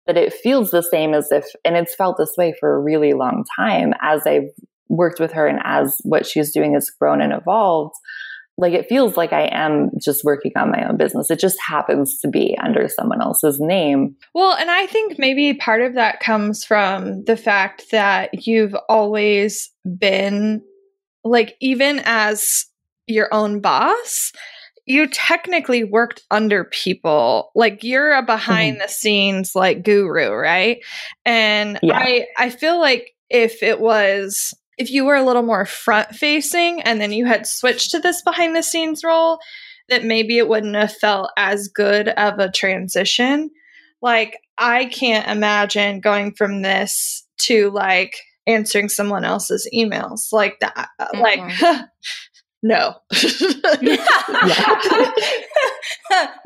that 0.08 0.18
it 0.18 0.34
feels 0.34 0.72
the 0.72 0.82
same 0.82 1.14
as 1.14 1.32
if, 1.32 1.46
and 1.64 1.78
it's 1.78 1.96
felt 1.96 2.18
this 2.18 2.34
way 2.38 2.56
for 2.60 2.76
a 2.76 2.82
really 2.82 3.14
long 3.14 3.46
time 3.58 3.94
as 4.02 4.26
I've 4.26 4.50
worked 4.89 5.20
with 5.20 5.32
her 5.34 5.48
and 5.48 5.60
as 5.63 5.98
what 6.03 6.25
she's 6.25 6.51
doing 6.51 6.74
has 6.74 6.89
grown 6.89 7.22
and 7.22 7.34
evolved 7.34 7.96
like 8.58 8.74
it 8.74 8.89
feels 8.89 9.15
like 9.15 9.34
I 9.34 9.50
am 9.51 9.91
just 10.01 10.24
working 10.24 10.51
on 10.56 10.72
my 10.72 10.88
own 10.88 10.98
business. 10.98 11.29
It 11.29 11.39
just 11.39 11.58
happens 11.65 12.20
to 12.22 12.27
be 12.27 12.58
under 12.62 12.88
someone 12.88 13.22
else's 13.22 13.60
name. 13.60 14.15
Well, 14.34 14.56
and 14.56 14.72
I 14.72 14.88
think 14.88 15.20
maybe 15.20 15.53
part 15.53 15.84
of 15.84 15.94
that 15.94 16.20
comes 16.20 16.65
from 16.65 17.24
the 17.25 17.38
fact 17.38 17.91
that 17.91 18.48
you've 18.48 18.75
always 18.89 19.70
been 19.98 20.63
like, 21.24 21.56
even 21.62 22.01
as 22.03 22.65
your 23.06 23.32
own 23.32 23.60
boss, 23.60 24.32
you 24.88 25.08
technically 25.08 25.84
worked 25.84 26.24
under 26.32 26.63
people. 26.63 27.51
Like 27.53 27.84
you're 27.84 28.13
a 28.13 28.24
behind 28.24 28.77
mm-hmm. 28.77 28.84
the 28.84 28.89
scenes 28.89 29.51
like 29.53 29.84
guru, 29.84 30.32
right? 30.32 30.79
And 31.25 31.77
yeah. 31.84 31.98
I 31.98 32.25
I 32.38 32.50
feel 32.50 32.79
like 32.79 33.13
if 33.29 33.62
it 33.62 33.79
was 33.79 34.56
if 34.77 34.91
you 34.91 35.05
were 35.05 35.15
a 35.15 35.24
little 35.24 35.43
more 35.43 35.65
front 35.65 36.15
facing 36.15 36.81
and 36.81 37.01
then 37.01 37.12
you 37.12 37.25
had 37.25 37.48
switched 37.48 37.91
to 37.91 38.00
this 38.00 38.22
behind 38.22 38.55
the 38.55 38.63
scenes 38.63 39.03
role, 39.03 39.39
that 39.89 40.03
maybe 40.03 40.38
it 40.38 40.48
wouldn't 40.48 40.75
have 40.75 40.93
felt 40.93 41.31
as 41.38 41.67
good 41.67 42.10
of 42.10 42.39
a 42.39 42.51
transition. 42.51 43.50
Like, 44.01 44.38
I 44.57 44.86
can't 44.86 45.27
imagine 45.27 46.01
going 46.01 46.34
from 46.34 46.62
this 46.62 47.25
to 47.39 47.69
like 47.72 48.15
answering 48.46 48.89
someone 48.89 49.24
else's 49.24 49.69
emails 49.74 50.31
like 50.31 50.60
that. 50.60 50.89
Mm-hmm. 51.00 51.22
Like, 51.22 51.39
no. 52.63 52.96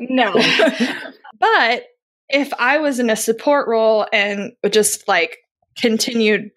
no. 0.00 0.32
but 1.38 1.84
if 2.28 2.52
I 2.58 2.78
was 2.78 2.98
in 2.98 3.10
a 3.10 3.16
support 3.16 3.68
role 3.68 4.06
and 4.12 4.52
just 4.70 5.06
like 5.06 5.38
continued 5.76 6.50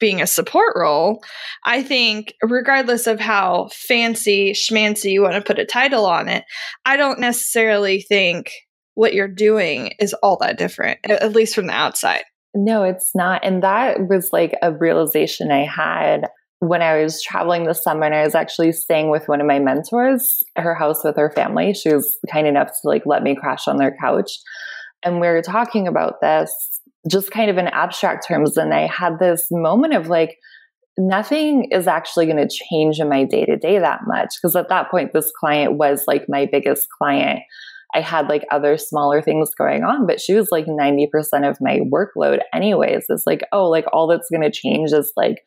being 0.00 0.20
a 0.20 0.26
support 0.26 0.72
role, 0.76 1.22
I 1.64 1.82
think, 1.82 2.34
regardless 2.42 3.06
of 3.06 3.20
how 3.20 3.68
fancy 3.72 4.52
schmancy 4.52 5.12
you 5.12 5.22
want 5.22 5.34
to 5.34 5.42
put 5.42 5.58
a 5.58 5.64
title 5.64 6.06
on 6.06 6.28
it, 6.28 6.44
I 6.84 6.96
don't 6.96 7.20
necessarily 7.20 8.00
think 8.00 8.50
what 8.94 9.14
you're 9.14 9.28
doing 9.28 9.92
is 10.00 10.14
all 10.14 10.36
that 10.38 10.58
different, 10.58 10.98
at 11.08 11.32
least 11.32 11.54
from 11.54 11.68
the 11.68 11.72
outside. 11.72 12.24
No, 12.54 12.82
it's 12.82 13.12
not. 13.14 13.44
And 13.44 13.62
that 13.62 14.08
was 14.08 14.30
like 14.32 14.56
a 14.62 14.72
realization 14.72 15.52
I 15.52 15.64
had 15.64 16.26
when 16.58 16.82
I 16.82 17.02
was 17.02 17.22
traveling 17.22 17.64
this 17.64 17.82
summer 17.82 18.04
and 18.04 18.14
I 18.14 18.24
was 18.24 18.34
actually 18.34 18.72
staying 18.72 19.08
with 19.10 19.28
one 19.28 19.40
of 19.40 19.46
my 19.46 19.58
mentors 19.58 20.42
her 20.56 20.74
house 20.74 21.02
with 21.04 21.16
her 21.16 21.30
family. 21.30 21.72
She 21.72 21.92
was 21.94 22.18
kind 22.30 22.46
enough 22.46 22.68
to 22.68 22.88
like 22.88 23.02
let 23.06 23.22
me 23.22 23.34
crash 23.34 23.66
on 23.66 23.78
their 23.78 23.96
couch. 24.00 24.32
And 25.02 25.20
we 25.20 25.28
were 25.28 25.42
talking 25.42 25.88
about 25.88 26.20
this 26.20 26.79
just 27.08 27.30
kind 27.30 27.50
of 27.50 27.58
in 27.58 27.68
abstract 27.68 28.26
terms. 28.26 28.56
And 28.56 28.74
I 28.74 28.86
had 28.86 29.18
this 29.18 29.46
moment 29.50 29.94
of 29.94 30.08
like, 30.08 30.36
nothing 30.98 31.68
is 31.70 31.86
actually 31.86 32.26
going 32.26 32.36
to 32.36 32.48
change 32.48 32.98
in 32.98 33.08
my 33.08 33.24
day 33.24 33.44
to 33.44 33.56
day 33.56 33.78
that 33.78 34.00
much. 34.06 34.34
Because 34.36 34.56
at 34.56 34.68
that 34.68 34.90
point, 34.90 35.12
this 35.12 35.32
client 35.38 35.74
was 35.74 36.04
like 36.06 36.26
my 36.28 36.46
biggest 36.50 36.88
client. 36.98 37.40
I 37.94 38.00
had 38.00 38.28
like 38.28 38.44
other 38.50 38.76
smaller 38.76 39.20
things 39.20 39.50
going 39.56 39.82
on, 39.82 40.06
but 40.06 40.20
she 40.20 40.34
was 40.34 40.48
like 40.52 40.66
90% 40.66 41.08
of 41.48 41.58
my 41.60 41.80
workload, 41.92 42.40
anyways. 42.54 43.06
It's 43.08 43.26
like, 43.26 43.42
oh, 43.52 43.68
like 43.68 43.86
all 43.92 44.06
that's 44.06 44.30
going 44.30 44.42
to 44.42 44.50
change 44.50 44.92
is 44.92 45.12
like 45.16 45.38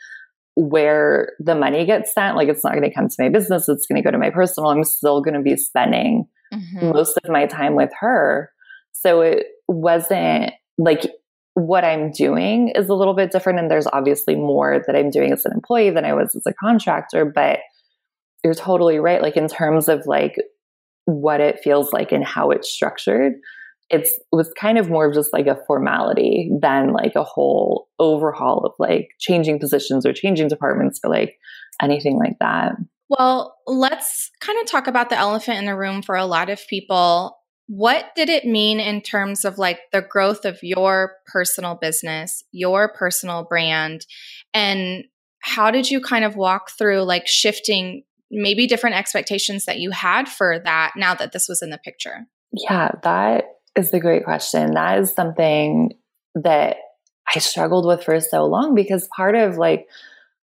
where 0.55 1.31
the 1.39 1.55
money 1.55 1.86
gets 1.86 2.13
sent. 2.13 2.36
Like 2.36 2.50
it's 2.50 2.63
not 2.63 2.74
going 2.74 2.83
to 2.83 2.93
come 2.93 3.07
to 3.07 3.15
my 3.24 3.29
business, 3.29 3.69
it's 3.69 3.88
going 3.88 4.01
to 4.01 4.05
go 4.05 4.12
to 4.12 4.17
my 4.17 4.29
personal. 4.29 4.72
I'm 4.72 4.83
still 4.83 5.22
going 5.22 5.36
to 5.36 5.41
be 5.41 5.55
spending 5.55 6.25
mm-hmm. 6.53 6.89
most 6.89 7.17
of 7.24 7.31
my 7.31 7.45
time 7.45 7.75
with 7.75 7.91
her. 8.00 8.51
So 8.91 9.22
it 9.22 9.45
wasn't 9.67 10.51
like 10.77 11.10
what 11.55 11.83
I'm 11.83 12.12
doing 12.12 12.69
is 12.75 12.89
a 12.89 12.95
little 12.95 13.13
bit 13.13 13.31
different. 13.31 13.60
And 13.60 13.69
there's 13.69 13.88
obviously 13.91 14.36
more 14.36 14.81
that 14.86 14.95
I'm 14.95 15.10
doing 15.10 15.31
as 15.31 15.45
an 15.45 15.53
employee 15.53 15.91
than 15.91 16.05
I 16.05 16.13
was 16.13 16.36
as 16.36 16.43
a 16.48 16.53
contractor. 16.53 17.25
But 17.25 17.60
you're 18.43 18.53
totally 18.53 19.00
right. 19.00 19.22
Like 19.22 19.38
in 19.38 19.48
terms 19.48 19.88
of 19.88 20.05
like 20.05 20.36
what 21.05 21.41
it 21.41 21.60
feels 21.63 21.93
like 21.93 22.12
and 22.12 22.25
how 22.25 22.51
it's 22.51 22.69
structured, 22.69 23.33
it's 23.89 24.10
it 24.10 24.36
was 24.36 24.51
kind 24.60 24.77
of 24.77 24.89
more 24.89 25.07
of 25.07 25.13
just 25.13 25.31
like 25.31 25.48
a 25.48 25.60
formality 25.67 26.50
than 26.62 26.91
like 26.91 27.15
a 27.15 27.24
whole 27.24 27.88
overhaul 28.00 28.65
of 28.65 28.74
like 28.79 29.10
changing 29.19 29.60
positions 29.60 30.05
or 30.05 30.13
changing 30.13 30.48
departments 30.48 31.00
or 31.03 31.12
like 31.12 31.36
anything 31.81 32.17
like 32.17 32.38
that. 32.39 32.74
Well, 33.10 33.55
let's 33.67 34.31
kind 34.41 34.60
of 34.60 34.65
talk 34.65 34.88
about 34.88 35.10
the 35.10 35.17
elephant 35.17 35.60
in 35.60 35.65
the 35.65 35.75
room 35.75 36.01
for 36.01 36.15
a 36.15 36.25
lot 36.25 36.50
of 36.50 36.60
people 36.67 37.38
what 37.67 38.13
did 38.15 38.29
it 38.29 38.46
mean 38.46 38.79
in 38.79 39.01
terms 39.01 39.46
of 39.46 39.58
like 39.58 39.79
the 39.91 40.01
growth 40.01 40.46
of 40.46 40.60
your 40.62 41.13
personal 41.27 41.75
business, 41.75 42.43
your 42.51 42.93
personal 42.93 43.43
brand, 43.43 44.05
and 44.53 45.05
how 45.39 45.72
did 45.72 45.89
you 45.89 46.01
kind 46.01 46.25
of 46.25 46.36
walk 46.36 46.72
through 46.72 47.01
like 47.01 47.27
shifting 47.27 48.03
maybe 48.32 48.67
different 48.67 48.96
expectations 48.96 49.65
that 49.65 49.79
you 49.79 49.91
had 49.91 50.27
for 50.27 50.60
that 50.60 50.93
now 50.96 51.13
that 51.13 51.32
this 51.32 51.48
was 51.48 51.62
in 51.62 51.70
the 51.70 51.77
picture? 51.77 52.25
Yeah, 52.51 52.91
that 53.03 53.46
is 53.75 53.93
a 53.93 54.00
great 54.00 54.24
question. 54.24 54.74
That 54.74 55.00
is 55.00 55.13
something 55.13 55.91
that 56.36 56.77
I 57.34 57.39
struggled 57.39 57.86
with 57.86 58.03
for 58.03 58.20
so 58.20 58.46
long 58.46 58.75
because 58.75 59.08
part 59.15 59.36
of 59.36 59.58
like, 59.58 59.88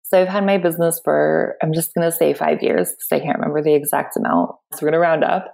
so 0.03 0.21
I've 0.21 0.27
had 0.27 0.45
my 0.45 0.57
business 0.57 1.01
for, 1.03 1.55
I'm 1.61 1.73
just 1.73 1.93
going 1.93 2.09
to 2.09 2.15
say 2.15 2.33
five 2.33 2.61
years 2.61 2.91
because 2.91 3.07
I 3.11 3.19
can't 3.19 3.37
remember 3.37 3.61
the 3.61 3.73
exact 3.73 4.15
amount. 4.17 4.51
So 4.73 4.79
we're 4.81 4.91
going 4.91 4.93
to 4.93 4.99
round 4.99 5.23
up. 5.23 5.53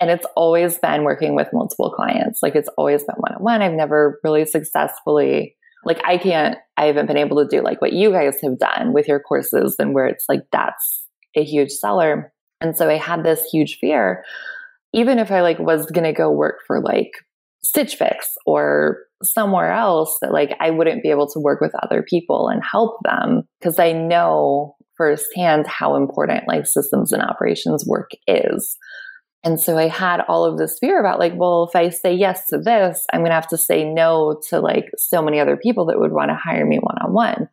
And 0.00 0.10
it's 0.10 0.26
always 0.36 0.78
been 0.78 1.02
working 1.02 1.34
with 1.34 1.48
multiple 1.52 1.90
clients. 1.90 2.40
Like 2.42 2.54
it's 2.54 2.68
always 2.78 3.02
been 3.02 3.16
one 3.16 3.34
on 3.34 3.42
one. 3.42 3.62
I've 3.62 3.72
never 3.72 4.20
really 4.22 4.44
successfully, 4.44 5.56
like 5.84 6.00
I 6.04 6.18
can't, 6.18 6.56
I 6.76 6.86
haven't 6.86 7.06
been 7.06 7.16
able 7.16 7.42
to 7.42 7.48
do 7.48 7.62
like 7.62 7.80
what 7.80 7.92
you 7.92 8.12
guys 8.12 8.36
have 8.42 8.58
done 8.58 8.92
with 8.92 9.08
your 9.08 9.20
courses 9.20 9.76
and 9.78 9.94
where 9.94 10.06
it's 10.06 10.26
like 10.28 10.42
that's 10.52 11.04
a 11.36 11.42
huge 11.42 11.70
seller. 11.70 12.32
And 12.60 12.76
so 12.76 12.88
I 12.88 12.96
had 12.96 13.24
this 13.24 13.42
huge 13.52 13.78
fear, 13.78 14.24
even 14.92 15.18
if 15.18 15.30
I 15.30 15.40
like 15.40 15.58
was 15.58 15.86
going 15.86 16.04
to 16.04 16.12
go 16.12 16.30
work 16.30 16.58
for 16.66 16.80
like 16.80 17.10
Stitch 17.64 17.96
Fix 17.96 18.28
or 18.46 18.98
somewhere 19.22 19.72
else 19.72 20.16
that 20.22 20.32
like 20.32 20.56
I 20.60 20.70
wouldn't 20.70 21.02
be 21.02 21.10
able 21.10 21.28
to 21.28 21.40
work 21.40 21.60
with 21.60 21.72
other 21.82 22.04
people 22.08 22.48
and 22.48 22.62
help 22.62 22.98
them 23.02 23.42
because 23.58 23.78
I 23.78 23.92
know 23.92 24.76
firsthand 24.96 25.66
how 25.66 25.96
important 25.96 26.48
like 26.48 26.66
systems 26.66 27.12
and 27.12 27.22
operations 27.22 27.84
work 27.86 28.10
is. 28.26 28.76
And 29.44 29.60
so 29.60 29.78
I 29.78 29.88
had 29.88 30.20
all 30.28 30.44
of 30.44 30.58
this 30.58 30.78
fear 30.80 30.98
about 30.98 31.20
like, 31.20 31.32
well, 31.36 31.68
if 31.68 31.76
I 31.76 31.90
say 31.90 32.12
yes 32.12 32.48
to 32.48 32.58
this, 32.58 33.06
I'm 33.12 33.20
going 33.20 33.30
to 33.30 33.36
have 33.36 33.48
to 33.48 33.56
say 33.56 33.84
no 33.84 34.40
to 34.48 34.60
like 34.60 34.86
so 34.96 35.22
many 35.22 35.38
other 35.38 35.56
people 35.56 35.86
that 35.86 35.98
would 35.98 36.12
want 36.12 36.30
to 36.30 36.34
hire 36.34 36.66
me 36.66 36.78
one 36.78 36.98
on 37.00 37.12
one. 37.12 37.48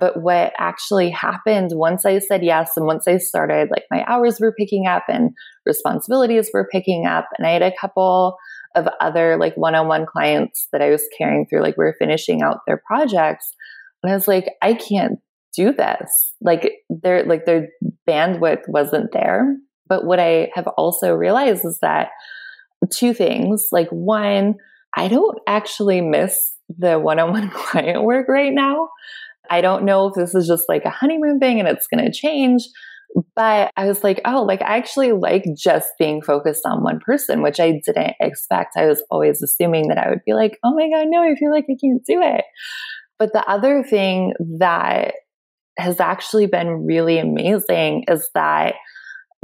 But 0.00 0.20
what 0.20 0.54
actually 0.58 1.10
happened 1.10 1.70
once 1.74 2.06
I 2.06 2.18
said 2.18 2.42
yes 2.42 2.76
and 2.76 2.86
once 2.86 3.06
I 3.06 3.18
started, 3.18 3.68
like 3.70 3.84
my 3.90 4.02
hours 4.08 4.40
were 4.40 4.54
picking 4.58 4.86
up 4.86 5.04
and 5.08 5.30
responsibilities 5.66 6.50
were 6.52 6.68
picking 6.72 7.06
up, 7.06 7.26
and 7.36 7.46
I 7.46 7.50
had 7.50 7.62
a 7.62 7.76
couple 7.78 8.36
of 8.74 8.88
other 9.00 9.36
like 9.36 9.54
one 9.56 9.74
on 9.74 9.88
one 9.88 10.06
clients 10.06 10.68
that 10.72 10.80
I 10.80 10.88
was 10.88 11.06
carrying 11.18 11.46
through, 11.46 11.60
like 11.60 11.76
we 11.76 11.84
are 11.84 11.96
finishing 11.98 12.40
out 12.40 12.60
their 12.66 12.82
projects. 12.86 13.54
And 14.02 14.10
I 14.10 14.14
was 14.14 14.26
like, 14.26 14.50
I 14.62 14.72
can't 14.72 15.18
do 15.54 15.72
this. 15.72 16.34
Like 16.40 16.72
their 16.88 17.24
like 17.24 17.44
their 17.44 17.68
bandwidth 18.08 18.62
wasn't 18.68 19.12
there. 19.12 19.56
But 19.90 20.06
what 20.06 20.18
I 20.18 20.50
have 20.54 20.68
also 20.68 21.12
realized 21.12 21.66
is 21.66 21.78
that 21.82 22.08
two 22.90 23.12
things. 23.12 23.68
Like 23.70 23.88
one, 23.90 24.54
I 24.96 25.08
don't 25.08 25.38
actually 25.46 26.00
miss 26.00 26.52
the 26.78 26.98
one-on-one 26.98 27.50
client 27.54 28.04
work 28.04 28.28
right 28.28 28.52
now. 28.52 28.88
I 29.50 29.60
don't 29.60 29.84
know 29.84 30.06
if 30.06 30.14
this 30.14 30.34
is 30.34 30.46
just 30.46 30.64
like 30.68 30.84
a 30.84 30.90
honeymoon 30.90 31.40
thing 31.40 31.58
and 31.58 31.68
it's 31.68 31.88
going 31.88 32.04
to 32.04 32.12
change, 32.12 32.62
but 33.34 33.72
I 33.76 33.86
was 33.86 34.04
like, 34.04 34.20
oh, 34.24 34.42
like 34.42 34.62
I 34.62 34.76
actually 34.76 35.10
like 35.10 35.44
just 35.56 35.88
being 35.98 36.22
focused 36.22 36.62
on 36.64 36.84
one 36.84 37.00
person, 37.00 37.42
which 37.42 37.58
I 37.58 37.80
didn't 37.84 38.14
expect. 38.20 38.76
I 38.76 38.86
was 38.86 39.02
always 39.10 39.42
assuming 39.42 39.88
that 39.88 39.98
I 39.98 40.08
would 40.08 40.24
be 40.24 40.34
like, 40.34 40.56
oh 40.62 40.72
my 40.74 40.88
God, 40.88 41.08
no, 41.08 41.22
I 41.22 41.34
feel 41.34 41.50
like 41.50 41.64
I 41.68 41.74
can't 41.80 42.04
do 42.06 42.22
it. 42.22 42.44
But 43.18 43.32
the 43.32 43.44
other 43.50 43.82
thing 43.82 44.34
that 44.58 45.14
has 45.76 45.98
actually 45.98 46.46
been 46.46 46.86
really 46.86 47.18
amazing 47.18 48.04
is 48.08 48.30
that 48.34 48.74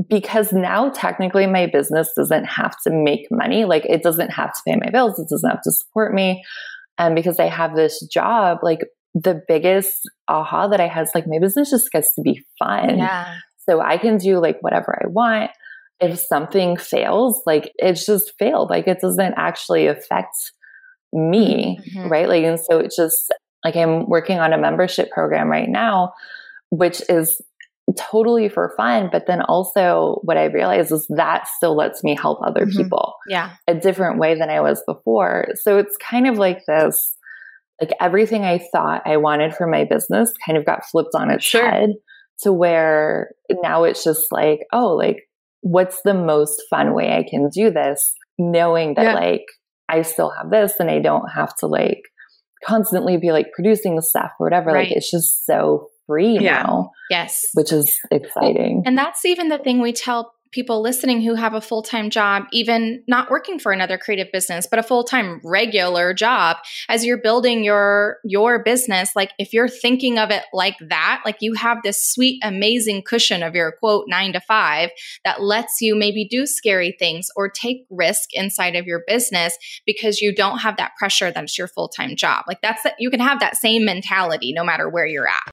because 0.09 0.53
now 0.53 0.91
technically 0.91 1.47
my 1.47 1.67
business 1.67 2.11
doesn't 2.17 2.45
have 2.45 2.77
to 2.83 2.91
make 2.91 3.27
money, 3.31 3.65
like 3.65 3.85
it 3.87 4.03
doesn't 4.03 4.31
have 4.31 4.53
to 4.53 4.61
pay 4.67 4.77
my 4.77 4.91
bills, 4.91 5.19
it 5.19 5.29
doesn't 5.29 5.49
have 5.51 5.63
to 5.63 5.73
support 5.73 6.13
me. 6.13 6.45
And 6.99 7.15
because 7.15 7.39
I 7.39 7.47
have 7.47 7.75
this 7.75 8.05
job, 8.07 8.59
like 8.63 8.81
the 9.15 9.41
biggest 9.49 10.01
aha 10.29 10.69
that 10.69 10.81
I 10.81 10.89
had 10.89 11.05
is 11.05 11.13
like 11.15 11.27
my 11.27 11.39
business 11.39 11.71
just 11.71 11.91
gets 11.91 12.15
to 12.15 12.23
be 12.23 12.45
fun. 12.59 12.99
Yeah. 12.99 13.37
So 13.69 13.81
I 13.81 13.97
can 13.99 14.19
do 14.19 14.39
like 14.39 14.59
whatever 14.61 14.99
I 15.03 15.09
want. 15.09 15.51
If 15.99 16.19
something 16.19 16.77
fails, 16.77 17.43
like 17.47 17.73
it's 17.77 18.05
just 18.05 18.35
failed. 18.39 18.69
Like 18.69 18.87
it 18.87 19.01
doesn't 19.01 19.35
actually 19.39 19.87
affect 19.87 20.37
me, 21.13 21.81
mm-hmm. 21.81 22.09
right? 22.09 22.29
Like, 22.29 22.45
and 22.45 22.61
so 22.61 22.79
it's 22.79 22.97
just 22.97 23.33
like 23.65 23.77
I'm 23.77 24.07
working 24.07 24.39
on 24.39 24.53
a 24.53 24.59
membership 24.59 25.11
program 25.11 25.49
right 25.49 25.69
now, 25.69 26.13
which 26.71 27.03
is 27.09 27.41
totally 27.97 28.49
for 28.49 28.75
fun. 28.77 29.09
But 29.13 29.27
then 29.27 29.43
also 29.43 30.21
what 30.23 30.37
I 30.37 30.45
realized 30.45 30.93
is 30.93 31.07
that 31.17 31.49
still 31.49 31.77
lets 31.77 32.03
me 32.03 32.17
help 32.17 32.41
other 32.43 32.67
mm-hmm. 32.67 32.83
people. 32.83 33.15
Yeah. 33.29 33.53
A 33.69 33.75
different 33.75 34.19
way 34.19 34.39
than 34.39 34.51
I 34.51 34.61
was 34.61 34.83
before. 34.87 35.49
So 35.63 35.79
it's 35.79 35.97
kind 35.97 36.27
of 36.27 36.37
like 36.39 36.63
this 36.67 37.17
like 37.81 37.91
everything 38.01 38.45
I 38.45 38.59
thought 38.73 39.03
I 39.05 39.19
wanted 39.19 39.55
for 39.55 39.67
my 39.67 39.85
business 39.85 40.33
kind 40.45 40.57
of 40.57 40.65
got 40.65 40.85
flipped 40.87 41.15
on 41.15 41.31
its 41.31 41.45
sure. 41.45 41.69
head 41.69 41.91
to 42.43 42.53
where 42.53 43.33
now 43.51 43.85
it's 43.85 44.05
just 44.05 44.27
like, 44.31 44.61
oh, 44.73 44.95
like, 44.95 45.29
what's 45.61 46.01
the 46.03 46.15
most 46.15 46.63
fun 46.71 46.95
way 46.95 47.13
I 47.13 47.29
can 47.29 47.49
do 47.49 47.71
this? 47.71 48.15
Knowing 48.39 48.95
that, 48.95 49.05
yeah. 49.05 49.15
like, 49.15 49.45
I 49.89 50.03
still 50.03 50.31
have 50.31 50.51
this 50.51 50.75
and 50.79 50.91
I 50.91 51.01
don't 51.01 51.29
have 51.29 51.55
to, 51.57 51.67
like, 51.67 52.01
constantly 52.65 53.17
be 53.19 53.33
like 53.33 53.53
producing 53.55 53.97
the 53.97 54.03
stuff 54.03 54.33
or 54.41 54.47
whatever. 54.47 54.73
Right. 54.73 54.89
Like, 54.89 54.97
it's 54.97 55.11
just 55.11 55.45
so 55.45 55.89
free 56.07 56.39
yeah. 56.39 56.63
now. 56.63 56.93
Yes. 57.11 57.43
Which 57.55 57.73
is 57.73 57.91
exciting. 58.11 58.83
And 58.87 58.97
that's 58.97 59.25
even 59.25 59.49
the 59.49 59.59
thing 59.59 59.81
we 59.81 59.93
tell 59.93 60.33
people 60.57 60.81
listening 60.81 61.21
who 61.21 61.35
have 61.35 61.53
a 61.53 61.61
full 61.61 61.83
time 61.83 62.09
job, 62.11 62.45
even 62.51 63.03
not 63.07 63.31
working 63.31 63.59
for 63.59 63.73
another 63.73 63.99
creative 63.99 64.33
business, 64.33 64.67
but 64.67 64.79
a 64.79 64.83
full 64.83 65.05
time 65.05 65.41
regular 65.45 66.15
job, 66.15 66.57
as 66.89 67.05
you're 67.05 67.21
building 67.21 67.63
your 67.63 68.17
your 68.25 68.63
business, 68.63 69.15
like 69.15 69.33
if 69.39 69.53
you're 69.53 69.69
thinking 69.69 70.19
of 70.19 70.31
it 70.31 70.45
like 70.53 70.77
that, 70.89 71.23
like 71.25 71.37
you 71.41 71.55
have 71.55 71.79
this 71.85 72.03
sweet, 72.03 72.41
amazing 72.43 73.03
cushion 73.03 73.43
of 73.43 73.55
your 73.55 73.73
quote 73.73 74.07
nine 74.09 74.33
to 74.33 74.41
five 74.41 74.91
that 75.25 75.43
lets 75.43 75.81
you 75.81 75.95
maybe 75.95 76.27
do 76.27 76.47
scary 76.47 76.97
things 76.99 77.29
or 77.37 77.51
take 77.51 77.87
risk 77.91 78.31
inside 78.33 78.77
of 78.77 78.87
your 78.87 79.03
business 79.07 79.59
because 79.85 80.23
you 80.23 80.35
don't 80.35 80.59
have 80.59 80.79
that 80.79 80.93
pressure 80.99 81.31
that's 81.31 81.59
your 81.59 81.69
full 81.69 81.89
time 81.89 82.17
job. 82.17 82.45
Like 82.49 82.63
that's 82.63 82.83
that 82.83 82.95
you 82.99 83.11
can 83.11 83.21
have 83.21 83.41
that 83.41 83.57
same 83.57 83.85
mentality 83.85 84.53
no 84.55 84.65
matter 84.65 84.89
where 84.89 85.07
you're 85.07 85.29
at. 85.29 85.53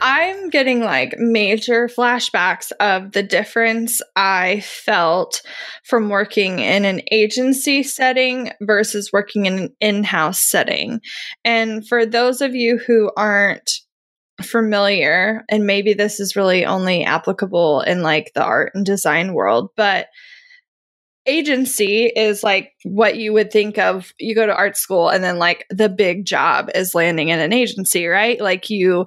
I'm 0.00 0.48
getting 0.50 0.80
like 0.80 1.18
major 1.18 1.88
flashbacks 1.88 2.72
of 2.80 3.12
the 3.12 3.22
difference 3.22 4.00
I 4.16 4.60
felt 4.60 5.42
from 5.84 6.08
working 6.08 6.58
in 6.58 6.84
an 6.84 7.02
agency 7.10 7.82
setting 7.82 8.52
versus 8.62 9.10
working 9.12 9.46
in 9.46 9.58
an 9.58 9.76
in 9.80 10.04
house 10.04 10.40
setting. 10.40 11.00
And 11.44 11.86
for 11.86 12.06
those 12.06 12.40
of 12.40 12.54
you 12.54 12.78
who 12.78 13.10
aren't 13.16 13.70
familiar, 14.42 15.44
and 15.50 15.66
maybe 15.66 15.92
this 15.92 16.18
is 16.18 16.36
really 16.36 16.64
only 16.64 17.04
applicable 17.04 17.82
in 17.82 18.02
like 18.02 18.32
the 18.34 18.42
art 18.42 18.72
and 18.74 18.86
design 18.86 19.34
world, 19.34 19.70
but 19.76 20.06
agency 21.26 22.06
is 22.06 22.42
like 22.42 22.72
what 22.84 23.16
you 23.16 23.32
would 23.32 23.50
think 23.50 23.78
of. 23.78 24.12
You 24.18 24.34
go 24.34 24.46
to 24.46 24.54
art 24.54 24.76
school 24.76 25.08
and 25.08 25.22
then 25.22 25.38
like 25.38 25.66
the 25.70 25.88
big 25.88 26.24
job 26.24 26.70
is 26.74 26.94
landing 26.94 27.28
in 27.28 27.40
an 27.40 27.52
agency 27.52 28.06
right? 28.06 28.40
Like 28.40 28.70
you 28.70 29.06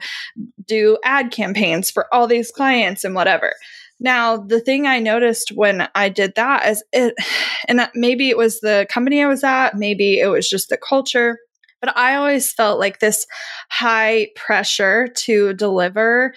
do 0.65 0.97
ad 1.03 1.31
campaigns 1.31 1.89
for 1.89 2.13
all 2.13 2.27
these 2.27 2.51
clients 2.51 3.03
and 3.03 3.15
whatever. 3.15 3.53
Now 3.99 4.37
the 4.37 4.59
thing 4.59 4.85
i 4.85 4.99
noticed 4.99 5.51
when 5.55 5.87
i 5.95 6.09
did 6.09 6.33
that 6.35 6.67
is 6.67 6.83
it 6.91 7.15
and 7.67 7.79
uh, 7.79 7.87
maybe 7.95 8.29
it 8.29 8.37
was 8.37 8.59
the 8.59 8.85
company 8.89 9.21
i 9.23 9.27
was 9.27 9.43
at 9.43 9.75
maybe 9.75 10.19
it 10.19 10.27
was 10.27 10.49
just 10.49 10.69
the 10.69 10.77
culture 10.77 11.37
but 11.79 11.95
i 11.95 12.15
always 12.15 12.51
felt 12.51 12.79
like 12.79 12.99
this 12.99 13.25
high 13.69 14.27
pressure 14.35 15.07
to 15.15 15.53
deliver 15.53 16.33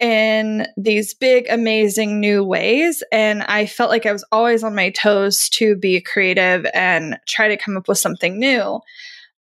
in 0.00 0.66
these 0.76 1.14
big, 1.14 1.46
amazing 1.50 2.20
new 2.20 2.44
ways. 2.44 3.02
And 3.10 3.42
I 3.42 3.66
felt 3.66 3.90
like 3.90 4.06
I 4.06 4.12
was 4.12 4.24
always 4.30 4.62
on 4.62 4.74
my 4.74 4.90
toes 4.90 5.48
to 5.54 5.76
be 5.76 6.00
creative 6.00 6.66
and 6.72 7.18
try 7.26 7.48
to 7.48 7.56
come 7.56 7.76
up 7.76 7.88
with 7.88 7.98
something 7.98 8.38
new. 8.38 8.80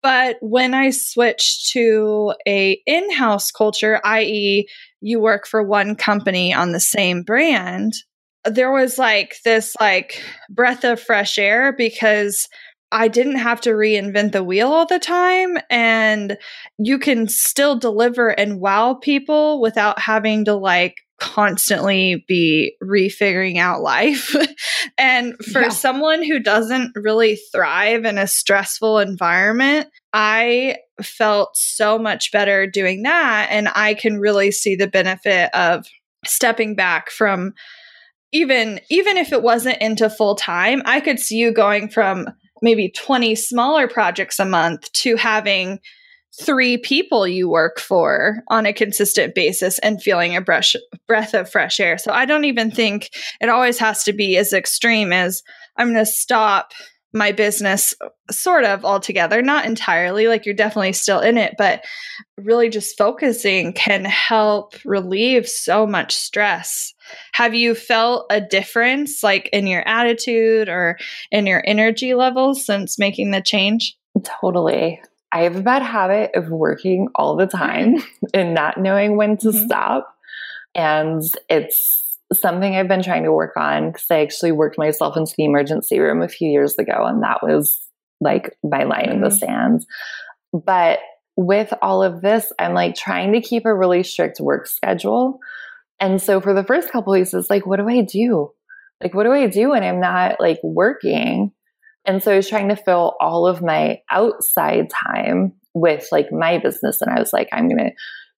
But 0.02 0.36
when 0.40 0.72
I 0.72 0.90
switched 0.90 1.70
to 1.72 2.32
a 2.46 2.80
in-house 2.86 3.50
culture, 3.50 4.00
i.e., 4.04 4.68
you 5.00 5.20
work 5.20 5.46
for 5.46 5.62
one 5.62 5.96
company 5.96 6.54
on 6.54 6.72
the 6.72 6.80
same 6.80 7.22
brand, 7.22 7.94
there 8.44 8.70
was 8.70 8.98
like 8.98 9.36
this 9.44 9.74
like 9.80 10.22
breath 10.48 10.84
of 10.84 11.00
fresh 11.00 11.38
air 11.38 11.72
because 11.72 12.48
I 12.96 13.09
didn't 13.09 13.37
have 13.37 13.61
to 13.61 13.70
reinvent 13.70 14.32
the 14.32 14.42
wheel 14.42 14.68
all 14.68 14.87
the 14.87 14.98
time. 14.98 15.59
And 15.68 16.38
you 16.78 16.98
can 16.98 17.28
still 17.28 17.78
deliver 17.78 18.30
and 18.30 18.59
wow 18.59 18.94
people 18.94 19.61
without 19.61 19.98
having 19.98 20.46
to 20.46 20.54
like 20.54 21.02
constantly 21.18 22.24
be 22.26 22.74
refiguring 22.82 23.59
out 23.59 23.82
life. 23.82 24.35
and 24.98 25.37
for 25.44 25.61
yeah. 25.61 25.68
someone 25.68 26.22
who 26.22 26.38
doesn't 26.38 26.92
really 26.94 27.37
thrive 27.52 28.06
in 28.06 28.16
a 28.16 28.26
stressful 28.26 28.98
environment, 29.00 29.88
I 30.14 30.78
felt 31.02 31.54
so 31.54 31.98
much 31.98 32.32
better 32.32 32.66
doing 32.66 33.02
that. 33.02 33.48
And 33.50 33.68
I 33.74 33.92
can 33.92 34.18
really 34.18 34.50
see 34.50 34.74
the 34.74 34.88
benefit 34.88 35.54
of 35.54 35.87
stepping 36.24 36.74
back 36.74 37.11
from 37.11 37.52
even 38.32 38.80
even 38.88 39.18
if 39.18 39.32
it 39.32 39.42
wasn't 39.42 39.80
into 39.80 40.11
full 40.11 40.35
time 40.35 40.82
i 40.85 40.98
could 40.98 41.20
see 41.20 41.37
you 41.37 41.52
going 41.52 41.88
from 41.88 42.26
maybe 42.62 42.90
20 42.90 43.34
smaller 43.34 43.88
projects 43.88 44.38
a 44.38 44.44
month 44.44 44.90
to 44.92 45.16
having 45.16 45.78
three 46.42 46.76
people 46.76 47.26
you 47.26 47.48
work 47.48 47.78
for 47.78 48.42
on 48.48 48.66
a 48.66 48.72
consistent 48.72 49.34
basis 49.34 49.78
and 49.78 50.02
feeling 50.02 50.36
a 50.36 50.40
brush, 50.40 50.76
breath 51.06 51.34
of 51.34 51.50
fresh 51.50 51.80
air. 51.80 51.96
So 51.96 52.12
I 52.12 52.26
don't 52.26 52.44
even 52.44 52.70
think 52.70 53.10
it 53.40 53.48
always 53.48 53.78
has 53.78 54.04
to 54.04 54.12
be 54.12 54.36
as 54.36 54.52
extreme 54.52 55.12
as 55.12 55.42
I'm 55.76 55.92
going 55.92 56.04
to 56.04 56.10
stop 56.10 56.72
my 57.12 57.32
business 57.32 57.94
sort 58.30 58.64
of 58.64 58.84
altogether, 58.84 59.40
not 59.40 59.64
entirely, 59.64 60.28
like 60.28 60.44
you're 60.44 60.54
definitely 60.54 60.92
still 60.92 61.20
in 61.20 61.38
it, 61.38 61.54
but 61.56 61.84
really 62.36 62.68
just 62.68 62.98
focusing 62.98 63.72
can 63.72 64.04
help 64.04 64.74
relieve 64.84 65.48
so 65.48 65.86
much 65.86 66.14
stress. 66.14 66.92
Have 67.32 67.54
you 67.54 67.74
felt 67.74 68.26
a 68.30 68.40
difference 68.40 69.22
like 69.22 69.48
in 69.52 69.66
your 69.66 69.86
attitude 69.88 70.68
or 70.68 70.98
in 71.30 71.46
your 71.46 71.62
energy 71.66 72.14
levels 72.14 72.66
since 72.66 72.98
making 72.98 73.30
the 73.30 73.40
change? 73.40 73.96
Totally. 74.40 75.00
I 75.32 75.42
have 75.42 75.56
a 75.56 75.62
bad 75.62 75.82
habit 75.82 76.32
of 76.34 76.50
working 76.50 77.08
all 77.14 77.36
the 77.36 77.46
time 77.46 77.96
and 78.34 78.54
not 78.54 78.78
knowing 78.78 79.16
when 79.16 79.36
to 79.38 79.48
mm-hmm. 79.48 79.66
stop. 79.66 80.14
And 80.74 81.22
it's 81.48 82.05
something 82.32 82.74
I've 82.74 82.88
been 82.88 83.02
trying 83.02 83.24
to 83.24 83.32
work 83.32 83.56
on 83.56 83.90
because 83.90 84.06
I 84.10 84.20
actually 84.20 84.52
worked 84.52 84.78
myself 84.78 85.16
into 85.16 85.34
the 85.36 85.44
emergency 85.44 85.98
room 85.98 86.22
a 86.22 86.28
few 86.28 86.48
years 86.48 86.76
ago, 86.78 87.04
and 87.04 87.22
that 87.22 87.42
was 87.42 87.80
like 88.20 88.56
my 88.62 88.84
line 88.84 89.04
mm-hmm. 89.04 89.12
in 89.12 89.20
the 89.20 89.30
sand. 89.30 89.86
But 90.52 91.00
with 91.36 91.72
all 91.82 92.02
of 92.02 92.22
this, 92.22 92.50
I'm 92.58 92.74
like 92.74 92.94
trying 92.94 93.32
to 93.32 93.40
keep 93.40 93.66
a 93.66 93.74
really 93.74 94.02
strict 94.02 94.40
work 94.40 94.66
schedule. 94.66 95.38
And 96.00 96.20
so 96.20 96.40
for 96.40 96.54
the 96.54 96.64
first 96.64 96.90
couple 96.90 97.12
weeks, 97.12 97.34
it's 97.34 97.50
like, 97.50 97.66
what 97.66 97.78
do 97.78 97.88
I 97.88 98.02
do? 98.02 98.50
Like, 99.02 99.14
what 99.14 99.24
do 99.24 99.32
I 99.32 99.46
do 99.46 99.70
when 99.70 99.82
I'm 99.82 100.00
not 100.00 100.40
like 100.40 100.60
working? 100.62 101.52
And 102.06 102.22
so 102.22 102.32
I 102.32 102.36
was 102.36 102.48
trying 102.48 102.68
to 102.68 102.76
fill 102.76 103.16
all 103.20 103.46
of 103.46 103.62
my 103.62 104.00
outside 104.10 104.88
time 104.90 105.52
with 105.74 106.08
like 106.10 106.32
my 106.32 106.58
business. 106.58 107.02
And 107.02 107.10
I 107.10 107.18
was 107.18 107.32
like, 107.32 107.48
I'm 107.52 107.68
going 107.68 107.78
to 107.78 107.90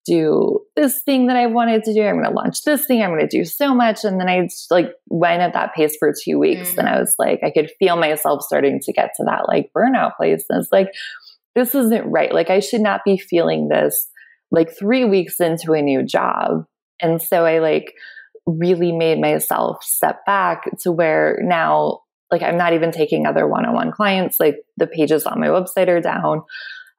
do 0.08 0.60
this 0.74 1.02
thing 1.02 1.26
that 1.26 1.36
I 1.36 1.46
wanted 1.46 1.84
to 1.84 1.94
do. 1.94 2.02
I'm 2.02 2.14
going 2.14 2.24
to 2.24 2.30
launch 2.30 2.62
this 2.62 2.86
thing. 2.86 3.02
I'm 3.02 3.10
going 3.10 3.28
to 3.28 3.38
do 3.38 3.44
so 3.44 3.74
much. 3.74 4.04
And 4.04 4.20
then 4.20 4.28
I 4.28 4.42
just, 4.42 4.70
like 4.70 4.90
went 5.08 5.42
at 5.42 5.52
that 5.52 5.74
pace 5.74 5.96
for 5.98 6.12
two 6.12 6.38
weeks. 6.38 6.70
Mm-hmm. 6.70 6.80
And 6.80 6.88
I 6.88 7.00
was 7.00 7.14
like, 7.18 7.40
I 7.44 7.50
could 7.50 7.70
feel 7.78 7.96
myself 7.96 8.42
starting 8.42 8.80
to 8.80 8.92
get 8.92 9.10
to 9.16 9.24
that 9.24 9.48
like 9.48 9.70
burnout 9.76 10.16
place. 10.16 10.44
And 10.48 10.60
it's 10.60 10.72
like, 10.72 10.88
this 11.54 11.74
isn't 11.74 12.10
right. 12.10 12.32
Like, 12.32 12.50
I 12.50 12.60
should 12.60 12.80
not 12.80 13.00
be 13.04 13.18
feeling 13.18 13.68
this 13.68 14.08
like 14.50 14.76
three 14.76 15.04
weeks 15.04 15.40
into 15.40 15.72
a 15.72 15.82
new 15.82 16.02
job. 16.02 16.64
And 17.00 17.20
so 17.20 17.44
I 17.44 17.58
like 17.58 17.92
really 18.46 18.92
made 18.92 19.20
myself 19.20 19.82
step 19.82 20.24
back 20.24 20.64
to 20.80 20.92
where 20.92 21.38
now, 21.42 22.00
like, 22.30 22.42
I'm 22.42 22.58
not 22.58 22.74
even 22.74 22.92
taking 22.92 23.26
other 23.26 23.46
one 23.46 23.64
on 23.64 23.74
one 23.74 23.92
clients. 23.92 24.38
Like, 24.38 24.56
the 24.76 24.86
pages 24.86 25.24
on 25.26 25.40
my 25.40 25.48
website 25.48 25.88
are 25.88 26.00
down. 26.00 26.42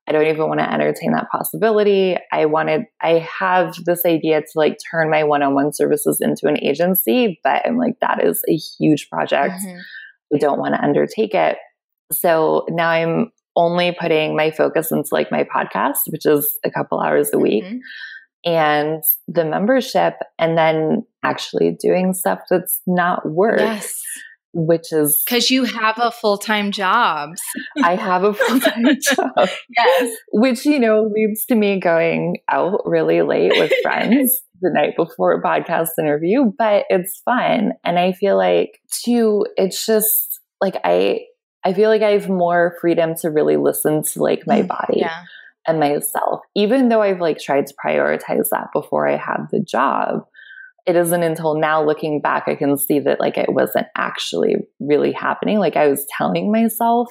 I 0.09 0.11
don't 0.11 0.25
even 0.25 0.47
want 0.47 0.59
to 0.59 0.73
entertain 0.73 1.11
that 1.11 1.29
possibility. 1.31 2.17
I 2.31 2.45
wanted, 2.45 2.85
I 2.99 3.19
have 3.39 3.75
this 3.85 4.05
idea 4.05 4.41
to 4.41 4.47
like 4.55 4.77
turn 4.89 5.11
my 5.11 5.23
one 5.23 5.43
on 5.43 5.53
one 5.53 5.71
services 5.71 6.19
into 6.19 6.47
an 6.47 6.57
agency, 6.63 7.39
but 7.43 7.63
I'm 7.65 7.77
like, 7.77 7.99
that 8.01 8.23
is 8.23 8.41
a 8.49 8.55
huge 8.55 9.07
project. 9.09 9.53
Mm-hmm. 9.53 9.79
We 10.31 10.39
don't 10.39 10.59
want 10.59 10.73
to 10.73 10.81
undertake 10.81 11.35
it. 11.35 11.57
So 12.11 12.65
now 12.69 12.89
I'm 12.89 13.31
only 13.55 13.95
putting 13.99 14.35
my 14.35 14.49
focus 14.49 14.91
into 14.91 15.09
like 15.11 15.31
my 15.31 15.43
podcast, 15.43 15.99
which 16.07 16.25
is 16.25 16.57
a 16.65 16.71
couple 16.71 16.99
hours 16.99 17.29
a 17.33 17.39
week. 17.39 17.63
Mm-hmm 17.63 17.77
and 18.45 19.03
the 19.27 19.43
membership 19.43 20.13
and 20.37 20.57
then 20.57 21.05
actually 21.25 21.75
doing 21.77 22.13
stuff 22.13 22.39
that's 22.49 22.79
not 22.87 23.29
work. 23.29 23.59
Yes 23.59 24.01
which 24.53 24.91
is 24.91 25.21
because 25.25 25.51
you 25.51 25.63
have 25.63 25.97
a 25.99 26.11
full 26.11 26.37
time 26.37 26.71
job. 26.71 27.35
I 27.83 27.95
have 27.95 28.23
a 28.23 28.33
full 28.33 28.59
time 28.59 28.85
job. 29.01 29.49
yes. 29.75 30.17
Which, 30.31 30.65
you 30.65 30.79
know, 30.79 31.03
leads 31.13 31.45
to 31.45 31.55
me 31.55 31.79
going 31.79 32.37
out 32.49 32.81
really 32.85 33.21
late 33.21 33.51
with 33.55 33.71
friends 33.81 34.41
the 34.61 34.71
night 34.73 34.95
before 34.95 35.33
a 35.33 35.41
podcast 35.41 35.89
interview, 35.99 36.51
but 36.57 36.85
it's 36.89 37.21
fun. 37.23 37.73
And 37.83 37.99
I 37.99 38.11
feel 38.11 38.37
like, 38.37 38.79
too, 39.03 39.45
it's 39.55 39.85
just 39.85 40.39
like 40.59 40.75
I, 40.83 41.21
I 41.63 41.73
feel 41.73 41.89
like 41.89 42.01
I 42.01 42.11
have 42.11 42.29
more 42.29 42.75
freedom 42.81 43.15
to 43.21 43.29
really 43.29 43.57
listen 43.57 44.03
to 44.03 44.23
like 44.23 44.47
my 44.47 44.63
mm, 44.63 44.67
body 44.67 44.97
yeah. 44.97 45.23
and 45.67 45.79
myself, 45.79 46.41
even 46.55 46.89
though 46.89 47.01
I've 47.01 47.21
like 47.21 47.39
tried 47.39 47.67
to 47.67 47.73
prioritize 47.85 48.49
that 48.51 48.67
before 48.73 49.07
I 49.07 49.15
had 49.17 49.47
the 49.51 49.61
job 49.61 50.25
it 50.89 50.95
isn't 50.95 51.21
until 51.21 51.53
now 51.53 51.85
looking 51.85 52.19
back 52.19 52.45
I 52.47 52.55
can 52.55 52.75
see 52.75 52.99
that 53.01 53.19
like 53.19 53.37
it 53.37 53.53
wasn't 53.53 53.85
actually 53.95 54.55
really 54.79 55.11
happening. 55.11 55.59
Like 55.59 55.75
I 55.75 55.87
was 55.87 56.05
telling 56.17 56.51
myself 56.51 57.09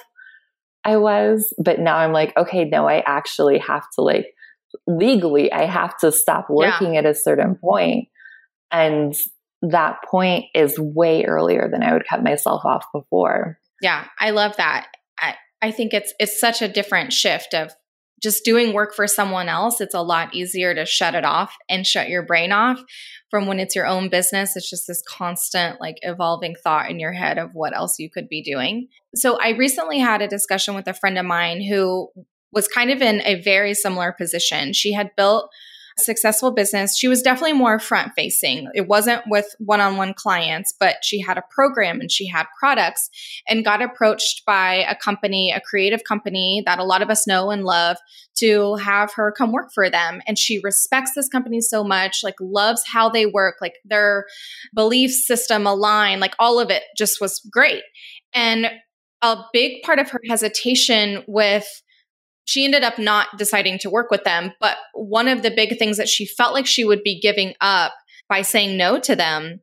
I 0.85 0.97
was, 0.97 1.55
but 1.63 1.79
now 1.79 1.97
I'm 1.97 2.13
like, 2.13 2.37
okay, 2.37 2.65
no, 2.65 2.89
I 2.89 3.03
actually 3.07 3.59
have 3.59 3.85
to 3.95 4.03
like 4.03 4.27
legally 4.87 5.53
I 5.53 5.67
have 5.67 5.97
to 5.99 6.11
stop 6.11 6.47
working 6.51 6.95
yeah. 6.95 7.01
at 7.01 7.07
a 7.07 7.15
certain 7.15 7.55
point. 7.55 8.09
And 8.73 9.15
that 9.63 9.99
point 10.11 10.47
is 10.55 10.79
way 10.79 11.25
earlier 11.25 11.69
than 11.71 11.83
I 11.85 11.93
would 11.93 12.07
cut 12.09 12.23
myself 12.23 12.65
off 12.65 12.85
before. 12.93 13.59
Yeah, 13.81 14.07
I 14.19 14.31
love 14.31 14.57
that. 14.57 14.89
I, 15.21 15.37
I 15.63 15.71
think 15.71 15.95
it's 15.95 16.13
it's 16.19 16.41
such 16.41 16.63
a 16.63 16.69
different 16.69 17.13
shift 17.13 17.55
of 17.55 17.73
just 18.23 18.45
doing 18.45 18.73
work 18.73 18.95
for 18.95 19.07
someone 19.07 19.49
else. 19.49 19.81
It's 19.81 19.95
a 19.95 20.03
lot 20.03 20.35
easier 20.35 20.75
to 20.75 20.85
shut 20.85 21.15
it 21.15 21.25
off 21.25 21.55
and 21.69 21.87
shut 21.87 22.09
your 22.09 22.23
brain 22.23 22.53
off 22.53 22.81
from 23.31 23.47
when 23.47 23.61
it's 23.61 23.77
your 23.77 23.87
own 23.87 24.09
business. 24.09 24.57
It's 24.57 24.69
just 24.69 24.87
this 24.87 25.03
constant, 25.07 25.81
like, 25.81 25.99
evolving 26.03 26.57
thought 26.63 26.91
in 26.91 26.99
your 26.99 27.13
head 27.13 27.39
of 27.39 27.51
what 27.53 27.77
else 27.77 27.99
you 27.99 28.11
could 28.11 28.29
be 28.29 28.43
doing. 28.43 28.89
So, 29.15 29.39
I 29.41 29.51
recently 29.51 29.99
had 29.99 30.23
a 30.23 30.29
discussion 30.29 30.75
with 30.75 30.87
a 30.89 30.95
friend 30.95 31.19
of 31.19 31.27
mine 31.27 31.63
who 31.63 32.11
was 32.53 32.69
kind 32.69 32.91
of 32.91 33.03
in 33.03 33.21
a 33.25 33.41
very 33.43 33.75
similar 33.75 34.13
position. 34.13 34.73
She 34.73 34.93
had 34.93 35.11
built 35.17 35.51
successful 35.99 36.51
business. 36.53 36.97
She 36.97 37.09
was 37.09 37.23
definitely 37.23 37.55
more 37.55 37.79
front 37.79 38.13
facing. 38.15 38.69
It 38.75 38.89
wasn't 38.89 39.23
with 39.27 39.47
one 39.59 39.81
on 39.81 39.97
one 39.97 40.15
clients, 40.15 40.73
but 40.79 40.97
she 41.03 41.21
had 41.21 41.39
a 41.39 41.45
program 41.51 42.01
and 42.01 42.11
she 42.11 42.27
had 42.27 42.47
products 42.59 43.11
and 43.47 43.65
got 43.65 43.83
approached 43.83 44.45
by 44.47 44.85
a 44.89 44.95
company, 44.97 45.53
a 45.53 45.61
creative 45.61 46.05
company 46.05 46.63
that 46.67 46.79
a 46.79 46.85
lot 46.85 47.03
of 47.03 47.11
us 47.11 47.27
know 47.27 47.51
and 47.51 47.65
love 47.65 47.97
to 48.37 48.77
have 48.77 49.13
her 49.15 49.33
come 49.33 49.53
work 49.53 49.71
for 49.75 49.91
them. 49.91 50.21
And 50.27 50.39
she 50.39 50.61
respects 50.63 51.13
this 51.15 51.29
company 51.29 51.61
so 51.61 51.83
much, 51.83 52.21
like 52.23 52.37
loves 52.41 52.83
how 52.87 53.09
they 53.09 53.27
work, 53.27 53.57
like 53.61 53.75
their 53.85 54.27
belief 54.75 55.11
system 55.11 55.67
align, 55.67 56.21
like 56.21 56.35
all 56.39 56.61
of 56.61 56.71
it 56.71 56.85
just 56.97 57.21
was 57.21 57.41
great. 57.51 57.83
And 58.33 58.71
a 59.23 59.37
big 59.53 59.83
part 59.83 59.99
of 59.99 60.11
her 60.11 60.21
hesitation 60.29 61.25
with 61.27 61.67
she 62.49 62.65
ended 62.65 62.83
up 62.83 62.99
not 62.99 63.27
deciding 63.37 63.79
to 63.79 63.91
work 63.91 64.11
with 64.11 64.25
them. 64.25 64.55
But 64.59 64.79
one 64.95 65.29
of 65.29 65.43
the 65.43 65.51
big 65.51 65.79
things 65.79 65.99
that 65.99 66.09
she 66.09 66.25
felt 66.25 66.55
like 66.55 66.67
she 66.67 66.83
would 66.83 67.03
be 67.03 67.21
giving 67.21 67.53
up 67.61 67.93
by 68.27 68.41
saying 68.41 68.79
no 68.79 68.99
to 69.01 69.15
them 69.15 69.61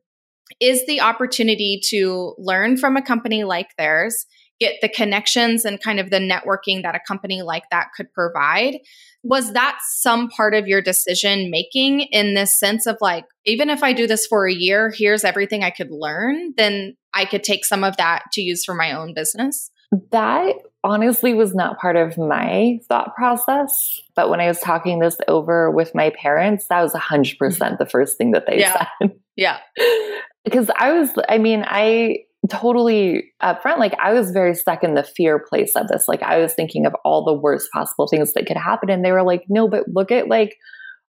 is 0.60 0.86
the 0.86 1.00
opportunity 1.00 1.80
to 1.88 2.36
learn 2.38 2.76
from 2.76 2.96
a 2.96 3.02
company 3.02 3.42
like 3.42 3.70
theirs, 3.76 4.24
get 4.60 4.76
the 4.82 4.88
connections 4.88 5.64
and 5.64 5.82
kind 5.82 5.98
of 5.98 6.10
the 6.10 6.20
networking 6.20 6.84
that 6.84 6.94
a 6.94 7.00
company 7.08 7.42
like 7.42 7.64
that 7.72 7.88
could 7.96 8.12
provide. 8.12 8.76
Was 9.24 9.52
that 9.54 9.80
some 9.96 10.28
part 10.28 10.54
of 10.54 10.68
your 10.68 10.80
decision 10.80 11.50
making 11.50 12.02
in 12.12 12.34
this 12.34 12.56
sense 12.56 12.86
of 12.86 12.98
like, 13.00 13.24
even 13.44 13.68
if 13.68 13.82
I 13.82 13.94
do 13.94 14.06
this 14.06 14.28
for 14.28 14.46
a 14.46 14.54
year, 14.54 14.92
here's 14.96 15.24
everything 15.24 15.64
I 15.64 15.70
could 15.70 15.90
learn, 15.90 16.54
then 16.56 16.96
I 17.12 17.24
could 17.24 17.42
take 17.42 17.64
some 17.64 17.82
of 17.82 17.96
that 17.96 18.22
to 18.34 18.42
use 18.42 18.64
for 18.64 18.76
my 18.76 18.92
own 18.92 19.12
business? 19.12 19.72
That 20.12 20.54
honestly 20.86 21.34
was 21.34 21.54
not 21.54 21.78
part 21.78 21.96
of 21.96 22.16
my 22.16 22.78
thought 22.88 23.14
process. 23.14 24.00
But 24.14 24.30
when 24.30 24.40
I 24.40 24.46
was 24.46 24.60
talking 24.60 25.00
this 25.00 25.18
over 25.28 25.70
with 25.70 25.94
my 25.94 26.10
parents, 26.10 26.66
that 26.68 26.80
was 26.80 26.92
100% 26.92 27.36
mm-hmm. 27.38 27.74
the 27.78 27.86
first 27.86 28.16
thing 28.16 28.30
that 28.30 28.46
they 28.46 28.60
yeah. 28.60 28.86
said. 29.00 29.12
Yeah. 29.36 29.58
Because 30.44 30.70
I 30.78 30.92
was, 30.92 31.10
I 31.28 31.38
mean, 31.38 31.64
I 31.66 32.18
totally 32.48 33.32
upfront, 33.42 33.78
like 33.78 33.94
I 33.98 34.12
was 34.12 34.30
very 34.30 34.54
stuck 34.54 34.84
in 34.84 34.94
the 34.94 35.02
fear 35.02 35.40
place 35.40 35.74
of 35.74 35.88
this. 35.88 36.04
Like 36.06 36.22
I 36.22 36.38
was 36.38 36.54
thinking 36.54 36.86
of 36.86 36.94
all 37.04 37.24
the 37.24 37.34
worst 37.34 37.68
possible 37.72 38.06
things 38.06 38.32
that 38.34 38.46
could 38.46 38.56
happen. 38.56 38.88
And 38.88 39.04
they 39.04 39.10
were 39.10 39.24
like, 39.24 39.42
no, 39.48 39.66
but 39.66 39.88
look 39.88 40.12
at 40.12 40.28
like 40.28 40.54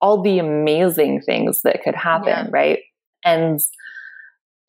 all 0.01 0.23
the 0.23 0.39
amazing 0.39 1.21
things 1.21 1.61
that 1.65 1.83
could 1.83 1.95
happen. 1.95 2.29
Yeah. 2.29 2.47
Right. 2.51 2.79
And 3.23 3.61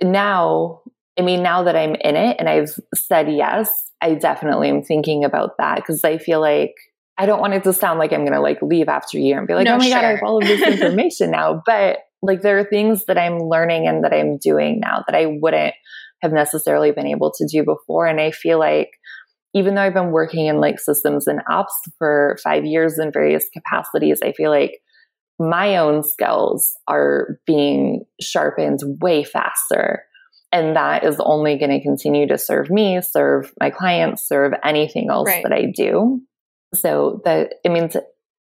now 0.01 0.81
I 1.19 1.21
mean, 1.21 1.43
now 1.43 1.63
that 1.63 1.75
I'm 1.75 1.95
in 1.95 2.15
it 2.15 2.37
and 2.39 2.47
I've 2.47 2.79
said 2.95 3.29
yes, 3.29 3.88
I 4.01 4.15
definitely 4.15 4.69
am 4.69 4.83
thinking 4.83 5.25
about 5.25 5.57
that 5.57 5.75
because 5.77 6.03
I 6.03 6.17
feel 6.17 6.39
like 6.39 6.75
I 7.17 7.25
don't 7.25 7.41
want 7.41 7.53
it 7.53 7.63
to 7.65 7.73
sound 7.73 7.99
like 7.99 8.13
I'm 8.13 8.21
going 8.21 8.33
to 8.33 8.39
like 8.39 8.61
leave 8.61 8.87
after 8.87 9.17
a 9.17 9.21
year 9.21 9.37
and 9.37 9.47
be 9.47 9.53
like, 9.53 9.65
no, 9.65 9.75
oh 9.75 9.77
my 9.77 9.89
sure. 9.89 9.93
God, 9.95 10.05
I 10.05 10.11
have 10.11 10.23
all 10.23 10.37
of 10.37 10.47
this 10.47 10.61
information 10.81 11.31
now. 11.31 11.61
But 11.65 11.97
like 12.21 12.41
there 12.41 12.59
are 12.59 12.63
things 12.63 13.05
that 13.05 13.17
I'm 13.17 13.39
learning 13.39 13.87
and 13.87 14.03
that 14.03 14.13
I'm 14.13 14.37
doing 14.37 14.79
now 14.79 15.03
that 15.05 15.15
I 15.15 15.25
wouldn't 15.25 15.73
have 16.21 16.31
necessarily 16.31 16.91
been 16.91 17.07
able 17.07 17.31
to 17.31 17.47
do 17.47 17.63
before. 17.63 18.05
And 18.05 18.21
I 18.21 18.31
feel 18.31 18.57
like 18.57 18.89
even 19.53 19.75
though 19.75 19.81
I've 19.81 19.93
been 19.93 20.11
working 20.11 20.45
in 20.45 20.61
like 20.61 20.79
systems 20.79 21.27
and 21.27 21.41
ops 21.49 21.73
for 21.97 22.37
five 22.43 22.65
years 22.65 22.99
in 22.99 23.11
various 23.11 23.45
capacities, 23.53 24.19
I 24.23 24.31
feel 24.31 24.51
like 24.51 24.79
my 25.39 25.77
own 25.77 26.03
skills 26.03 26.73
are 26.87 27.39
being 27.45 28.05
sharpened 28.21 28.79
way 29.01 29.23
faster 29.23 30.03
and 30.51 30.75
that 30.75 31.03
is 31.03 31.19
only 31.19 31.57
going 31.57 31.71
to 31.71 31.81
continue 31.81 32.27
to 32.27 32.37
serve 32.37 32.69
me, 32.69 33.01
serve 33.01 33.51
my 33.59 33.69
clients, 33.69 34.27
serve 34.27 34.53
anything 34.63 35.09
else 35.09 35.27
right. 35.27 35.43
that 35.43 35.53
I 35.53 35.65
do. 35.65 36.21
So 36.73 37.21
that, 37.25 37.55
I 37.65 37.69
mean, 37.69 37.89
to 37.89 38.03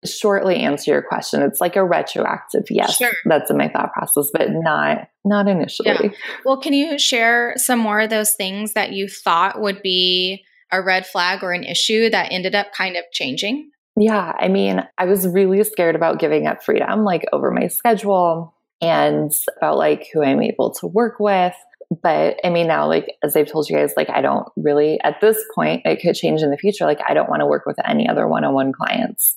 shortly 0.05 0.57
answer 0.57 0.93
your 0.93 1.03
question, 1.03 1.43
it's 1.43 1.61
like 1.61 1.75
a 1.75 1.85
retroactive 1.85 2.65
yes. 2.71 2.97
Sure. 2.97 3.11
That's 3.25 3.51
in 3.51 3.57
my 3.57 3.69
thought 3.69 3.93
process, 3.93 4.31
but 4.33 4.49
not, 4.51 5.09
not 5.25 5.49
initially. 5.49 5.91
Yeah. 5.91 6.11
Well, 6.45 6.61
can 6.61 6.73
you 6.73 6.99
share 6.99 7.55
some 7.57 7.81
more 7.81 8.01
of 8.01 8.11
those 8.11 8.35
things 8.35 8.75
that 8.75 8.93
you 8.93 9.09
thought 9.09 9.61
would 9.61 9.83
be 9.83 10.45
a 10.71 10.81
red 10.83 11.07
flag 11.07 11.43
or 11.43 11.53
an 11.53 11.65
issue 11.65 12.11
that 12.11 12.31
ended 12.31 12.55
up 12.55 12.73
kind 12.73 12.97
of 12.97 13.05
changing? 13.13 13.71
Yeah. 13.97 14.33
I 14.39 14.47
mean, 14.47 14.87
I 14.99 15.07
was 15.07 15.27
really 15.27 15.65
scared 15.65 15.97
about 15.97 16.21
giving 16.21 16.47
up 16.47 16.63
freedom, 16.63 17.05
like 17.05 17.25
over 17.33 17.51
my 17.51 17.67
schedule 17.67 18.55
and 18.81 19.33
about 19.57 19.79
like 19.79 20.07
who 20.13 20.23
I'm 20.23 20.41
able 20.41 20.73
to 20.75 20.87
work 20.87 21.19
with 21.19 21.55
but 21.91 22.39
I 22.45 22.51
mean, 22.51 22.67
now, 22.67 22.87
like, 22.87 23.17
as 23.23 23.35
I've 23.35 23.51
told 23.51 23.69
you 23.69 23.77
guys, 23.77 23.95
like, 23.97 24.11
I 24.11 24.21
don't 24.21 24.47
really, 24.57 25.01
at 25.03 25.21
this 25.21 25.39
point, 25.55 25.83
it 25.87 26.01
could 26.03 26.15
change 26.15 26.43
in 26.43 26.51
the 26.51 26.59
future. 26.59 26.85
Like, 26.85 27.01
I 27.09 27.15
don't 27.15 27.31
want 27.31 27.41
to 27.41 27.47
work 27.47 27.65
with 27.65 27.77
any 27.87 28.09
other 28.09 28.29
one 28.29 28.45
on 28.45 28.53
one 28.53 28.73
clients. 28.73 29.37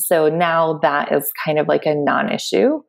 So 0.00 0.28
now 0.28 0.78
that 0.82 1.12
is 1.12 1.30
kind 1.44 1.58
of 1.58 1.68
like 1.68 1.84
a 1.84 1.94
non 1.94 2.32
issue. 2.32 2.82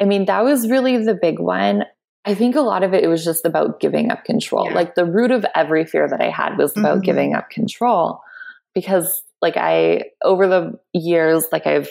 I 0.00 0.04
mean, 0.04 0.26
that 0.26 0.44
was 0.44 0.68
really 0.68 1.02
the 1.02 1.14
big 1.14 1.38
one. 1.38 1.84
I 2.26 2.34
think 2.34 2.54
a 2.54 2.60
lot 2.60 2.82
of 2.82 2.92
it, 2.92 3.02
it 3.02 3.08
was 3.08 3.24
just 3.24 3.46
about 3.46 3.80
giving 3.80 4.10
up 4.10 4.24
control. 4.24 4.66
Yeah. 4.66 4.74
Like, 4.74 4.94
the 4.94 5.06
root 5.06 5.30
of 5.30 5.46
every 5.54 5.86
fear 5.86 6.06
that 6.06 6.20
I 6.20 6.28
had 6.28 6.58
was 6.58 6.76
about 6.76 6.96
mm-hmm. 6.96 7.04
giving 7.04 7.34
up 7.34 7.48
control 7.48 8.20
because, 8.74 9.22
like, 9.40 9.56
I, 9.56 10.04
over 10.22 10.46
the 10.46 10.78
years, 10.92 11.46
like, 11.50 11.66
I've 11.66 11.88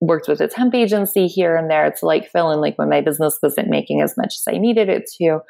worked 0.00 0.28
with 0.28 0.40
a 0.40 0.48
temp 0.48 0.74
agency 0.74 1.26
here 1.26 1.56
and 1.56 1.70
there 1.70 1.90
to 1.90 2.06
like 2.06 2.30
fill 2.30 2.50
in 2.50 2.60
like 2.60 2.76
when 2.76 2.88
my 2.88 3.00
business 3.00 3.38
wasn't 3.42 3.68
making 3.68 4.00
as 4.02 4.16
much 4.16 4.34
as 4.34 4.44
I 4.48 4.58
needed 4.58 4.88
it 4.88 5.10
to. 5.18 5.40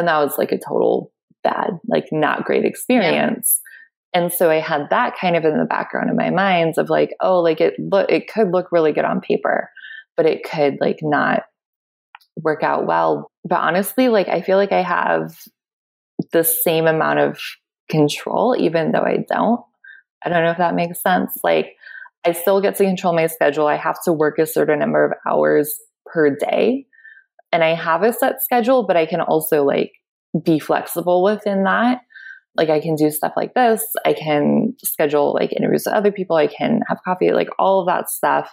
And 0.00 0.08
that 0.08 0.18
was 0.18 0.38
like 0.38 0.50
a 0.50 0.58
total 0.58 1.12
bad, 1.44 1.78
like 1.86 2.06
not 2.10 2.44
great 2.44 2.64
experience. 2.64 3.60
Yeah. 4.14 4.22
And 4.22 4.32
so 4.32 4.50
I 4.50 4.58
had 4.60 4.88
that 4.90 5.14
kind 5.20 5.36
of 5.36 5.44
in 5.44 5.56
the 5.56 5.64
background 5.64 6.10
of 6.10 6.16
my 6.16 6.30
minds 6.30 6.78
of 6.78 6.90
like, 6.90 7.14
oh, 7.20 7.40
like 7.40 7.60
it 7.60 7.74
look 7.78 8.10
it 8.10 8.32
could 8.32 8.50
look 8.50 8.72
really 8.72 8.92
good 8.92 9.04
on 9.04 9.20
paper, 9.20 9.70
but 10.16 10.26
it 10.26 10.42
could 10.42 10.78
like 10.80 10.98
not 11.02 11.44
work 12.36 12.62
out 12.62 12.86
well. 12.86 13.30
But 13.44 13.60
honestly, 13.60 14.08
like 14.08 14.28
I 14.28 14.40
feel 14.40 14.56
like 14.56 14.72
I 14.72 14.82
have 14.82 15.36
the 16.32 16.42
same 16.42 16.86
amount 16.86 17.20
of 17.20 17.38
control, 17.88 18.56
even 18.58 18.92
though 18.92 19.02
I 19.02 19.18
don't. 19.28 19.60
I 20.24 20.28
don't 20.28 20.44
know 20.44 20.50
if 20.50 20.58
that 20.58 20.74
makes 20.74 21.02
sense. 21.02 21.38
Like 21.44 21.76
I 22.26 22.32
still 22.32 22.60
get 22.60 22.76
to 22.76 22.84
control 22.84 23.14
my 23.14 23.26
schedule. 23.26 23.66
I 23.66 23.76
have 23.76 24.02
to 24.04 24.12
work 24.12 24.38
a 24.38 24.46
certain 24.46 24.78
number 24.78 25.04
of 25.04 25.12
hours 25.30 25.72
per 26.06 26.34
day 26.34 26.86
and 27.52 27.64
I 27.64 27.74
have 27.74 28.02
a 28.02 28.12
set 28.12 28.42
schedule, 28.42 28.86
but 28.86 28.96
I 28.96 29.06
can 29.06 29.20
also 29.20 29.64
like 29.64 29.92
be 30.42 30.58
flexible 30.58 31.22
within 31.22 31.64
that. 31.64 32.00
Like 32.56 32.68
I 32.68 32.80
can 32.80 32.96
do 32.96 33.10
stuff 33.10 33.32
like 33.36 33.54
this. 33.54 33.84
I 34.04 34.12
can 34.12 34.74
schedule 34.82 35.32
like 35.34 35.52
interviews 35.52 35.84
with 35.86 35.94
other 35.94 36.12
people. 36.12 36.36
I 36.36 36.46
can 36.46 36.80
have 36.88 36.98
coffee, 37.04 37.32
like 37.32 37.48
all 37.58 37.80
of 37.80 37.86
that 37.86 38.10
stuff. 38.10 38.50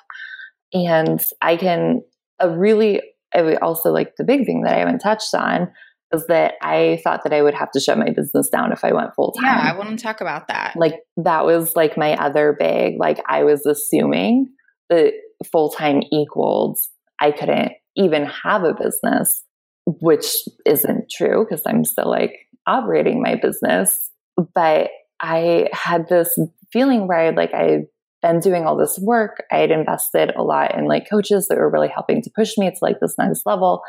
And 0.73 1.19
I 1.41 1.57
can 1.57 2.01
a 2.39 2.49
really 2.49 3.01
I 3.33 3.55
also 3.55 3.91
like 3.91 4.15
the 4.17 4.23
big 4.23 4.45
thing 4.45 4.61
that 4.63 4.73
I 4.73 4.79
haven't 4.79 4.99
touched 4.99 5.33
on 5.33 5.71
is 6.13 6.25
that 6.27 6.53
I 6.61 7.01
thought 7.03 7.23
that 7.23 7.33
I 7.33 7.41
would 7.41 7.53
have 7.53 7.71
to 7.71 7.79
shut 7.79 7.97
my 7.97 8.09
business 8.11 8.49
down 8.49 8.71
if 8.71 8.85
I 8.85 8.93
went 8.93 9.13
full 9.15 9.33
time. 9.33 9.45
Yeah, 9.45 9.73
I 9.73 9.77
want 9.77 9.89
to 9.89 10.01
talk 10.01 10.21
about 10.21 10.47
that. 10.47 10.75
Like 10.77 10.95
that 11.17 11.45
was 11.45 11.75
like 11.75 11.97
my 11.97 12.13
other 12.13 12.55
big 12.57 12.95
like 12.99 13.21
I 13.27 13.43
was 13.43 13.65
assuming 13.65 14.49
that 14.89 15.13
full 15.51 15.69
time 15.69 16.01
equaled 16.11 16.77
I 17.19 17.31
couldn't 17.31 17.73
even 17.97 18.25
have 18.25 18.63
a 18.63 18.73
business, 18.73 19.43
which 19.85 20.25
isn't 20.65 21.09
true 21.09 21.45
because 21.47 21.63
I'm 21.65 21.83
still 21.83 22.09
like 22.09 22.33
operating 22.65 23.21
my 23.21 23.35
business. 23.35 24.11
But 24.53 24.89
I 25.19 25.67
had 25.73 26.07
this 26.07 26.37
feeling 26.71 27.07
where 27.07 27.19
I 27.19 27.29
like 27.31 27.53
I 27.53 27.85
been 28.21 28.39
doing 28.39 28.65
all 28.65 28.77
this 28.77 28.97
work. 29.01 29.43
I 29.51 29.57
had 29.57 29.71
invested 29.71 30.31
a 30.35 30.43
lot 30.43 30.75
in 30.75 30.85
like 30.85 31.09
coaches 31.09 31.47
that 31.47 31.57
were 31.57 31.69
really 31.69 31.87
helping 31.87 32.21
to 32.21 32.31
push 32.35 32.57
me 32.57 32.69
to 32.69 32.77
like 32.81 32.99
this 32.99 33.15
next 33.17 33.45
level. 33.45 33.81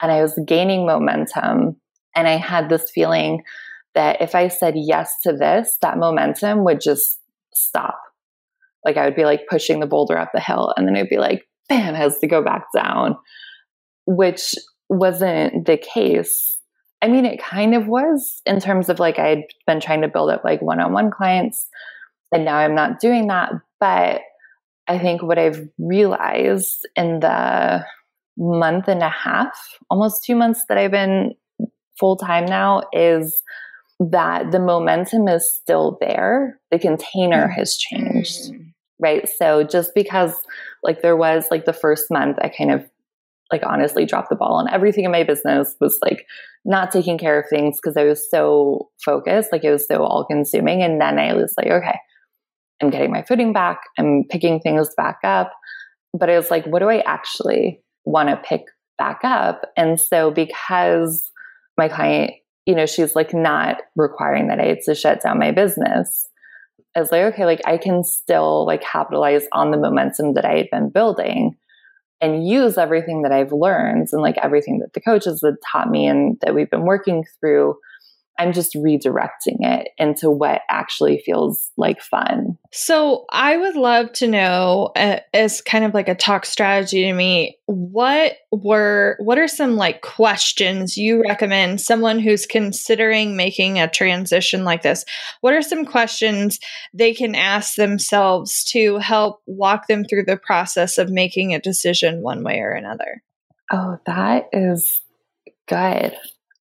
And 0.00 0.10
I 0.10 0.22
was 0.22 0.38
gaining 0.46 0.86
momentum. 0.86 1.76
And 2.14 2.28
I 2.28 2.36
had 2.36 2.68
this 2.68 2.90
feeling 2.90 3.42
that 3.94 4.20
if 4.20 4.34
I 4.34 4.48
said 4.48 4.74
yes 4.76 5.12
to 5.24 5.32
this, 5.32 5.78
that 5.82 5.98
momentum 5.98 6.64
would 6.64 6.80
just 6.80 7.18
stop. 7.54 7.98
Like 8.84 8.96
I 8.96 9.04
would 9.04 9.16
be 9.16 9.24
like 9.24 9.46
pushing 9.48 9.80
the 9.80 9.86
boulder 9.86 10.18
up 10.18 10.30
the 10.32 10.40
hill 10.40 10.72
and 10.76 10.86
then 10.86 10.96
it'd 10.96 11.10
be 11.10 11.18
like, 11.18 11.42
bam, 11.68 11.94
has 11.94 12.18
to 12.18 12.26
go 12.26 12.42
back 12.42 12.66
down 12.74 13.16
which 14.06 14.54
wasn't 14.88 15.66
the 15.66 15.76
case. 15.76 16.58
I 17.02 17.08
mean, 17.08 17.24
it 17.24 17.42
kind 17.42 17.74
of 17.74 17.88
was 17.88 18.40
in 18.46 18.60
terms 18.60 18.88
of 18.88 18.98
like 18.98 19.18
I'd 19.18 19.44
been 19.66 19.80
trying 19.80 20.02
to 20.02 20.08
build 20.08 20.30
up 20.30 20.44
like 20.44 20.62
one 20.62 20.80
on 20.80 20.92
one 20.92 21.10
clients, 21.10 21.68
and 22.30 22.44
now 22.44 22.56
I'm 22.56 22.74
not 22.74 23.00
doing 23.00 23.26
that. 23.28 23.52
But 23.80 24.20
I 24.86 24.98
think 24.98 25.22
what 25.22 25.38
I've 25.38 25.68
realized 25.78 26.86
in 26.96 27.20
the 27.20 27.84
month 28.36 28.88
and 28.88 29.02
a 29.02 29.08
half, 29.08 29.52
almost 29.90 30.24
two 30.24 30.36
months 30.36 30.64
that 30.68 30.78
I've 30.78 30.90
been 30.90 31.34
full 31.98 32.16
time 32.16 32.46
now, 32.46 32.82
is 32.92 33.42
that 34.10 34.50
the 34.50 34.58
momentum 34.58 35.28
is 35.28 35.48
still 35.60 35.98
there. 36.00 36.58
The 36.70 36.78
container 36.78 37.48
mm. 37.48 37.54
has 37.54 37.76
changed. 37.76 38.52
Mm. 38.52 38.72
Right. 38.98 39.28
So 39.28 39.64
just 39.64 39.92
because 39.94 40.32
like 40.82 41.02
there 41.02 41.16
was 41.16 41.46
like 41.50 41.64
the 41.64 41.72
first 41.72 42.10
month, 42.10 42.38
I 42.40 42.48
kind 42.48 42.70
of 42.70 42.88
like 43.52 43.62
honestly 43.64 44.04
dropped 44.06 44.30
the 44.30 44.36
ball 44.36 44.54
on 44.54 44.68
everything 44.68 45.04
in 45.04 45.12
my 45.12 45.22
business, 45.22 45.76
was 45.80 45.98
like 46.02 46.26
not 46.64 46.90
taking 46.90 47.18
care 47.18 47.38
of 47.38 47.48
things 47.48 47.78
because 47.80 47.96
I 47.96 48.04
was 48.04 48.28
so 48.30 48.90
focused, 49.04 49.52
like 49.52 49.64
it 49.64 49.70
was 49.70 49.86
so 49.86 50.02
all 50.02 50.24
consuming. 50.24 50.82
And 50.82 51.00
then 51.00 51.18
I 51.18 51.34
was 51.34 51.54
like, 51.56 51.68
okay, 51.68 51.98
I'm 52.82 52.90
getting 52.90 53.12
my 53.12 53.22
footing 53.22 53.52
back. 53.52 53.80
I'm 53.98 54.24
picking 54.28 54.60
things 54.60 54.88
back 54.96 55.18
up. 55.22 55.52
But 56.18 56.28
it 56.28 56.36
was 56.36 56.50
like, 56.50 56.66
what 56.66 56.80
do 56.80 56.88
I 56.88 57.00
actually 57.00 57.82
want 58.04 58.28
to 58.28 58.36
pick 58.36 58.62
back 58.98 59.20
up? 59.22 59.62
And 59.76 59.98
so 60.00 60.30
because 60.30 61.30
my 61.78 61.88
client, 61.88 62.32
you 62.66 62.74
know, 62.74 62.86
she's 62.86 63.14
like 63.14 63.34
not 63.34 63.82
requiring 63.96 64.48
that 64.48 64.60
I 64.60 64.66
had 64.66 64.80
to 64.86 64.94
shut 64.94 65.22
down 65.22 65.38
my 65.38 65.52
business. 65.52 66.28
I 66.94 67.00
was 67.00 67.10
like, 67.10 67.32
okay, 67.32 67.46
like 67.46 67.62
I 67.66 67.78
can 67.78 68.04
still 68.04 68.66
like 68.66 68.82
capitalize 68.82 69.46
on 69.52 69.70
the 69.70 69.78
momentum 69.78 70.34
that 70.34 70.44
I 70.44 70.58
had 70.58 70.68
been 70.70 70.90
building 70.90 71.56
and 72.22 72.46
use 72.48 72.78
everything 72.78 73.22
that 73.22 73.32
I've 73.32 73.52
learned 73.52 74.08
and 74.12 74.22
like 74.22 74.38
everything 74.38 74.78
that 74.78 74.92
the 74.94 75.00
coaches 75.00 75.42
had 75.44 75.56
taught 75.70 75.90
me 75.90 76.06
and 76.06 76.38
that 76.40 76.54
we've 76.54 76.70
been 76.70 76.84
working 76.84 77.24
through 77.40 77.76
I'm 78.42 78.52
just 78.52 78.74
redirecting 78.74 79.58
it 79.60 79.88
into 79.98 80.28
what 80.30 80.62
actually 80.68 81.22
feels 81.24 81.70
like 81.76 82.00
fun. 82.02 82.58
So, 82.72 83.24
I 83.30 83.56
would 83.56 83.76
love 83.76 84.12
to 84.14 84.26
know 84.26 84.90
uh, 84.96 85.20
as 85.32 85.60
kind 85.60 85.84
of 85.84 85.94
like 85.94 86.08
a 86.08 86.14
talk 86.14 86.44
strategy 86.44 87.04
to 87.04 87.12
me, 87.12 87.58
what 87.66 88.34
were 88.50 89.16
what 89.20 89.38
are 89.38 89.48
some 89.48 89.76
like 89.76 90.02
questions 90.02 90.96
you 90.96 91.22
recommend 91.22 91.80
someone 91.80 92.18
who's 92.18 92.46
considering 92.46 93.36
making 93.36 93.78
a 93.78 93.88
transition 93.88 94.64
like 94.64 94.82
this? 94.82 95.04
What 95.40 95.54
are 95.54 95.62
some 95.62 95.84
questions 95.84 96.58
they 96.92 97.14
can 97.14 97.34
ask 97.34 97.76
themselves 97.76 98.64
to 98.72 98.98
help 98.98 99.40
walk 99.46 99.86
them 99.86 100.04
through 100.04 100.24
the 100.24 100.36
process 100.36 100.98
of 100.98 101.10
making 101.10 101.54
a 101.54 101.60
decision 101.60 102.22
one 102.22 102.42
way 102.42 102.58
or 102.58 102.72
another? 102.72 103.22
Oh, 103.70 103.98
that 104.06 104.48
is 104.52 105.00
good. 105.66 106.14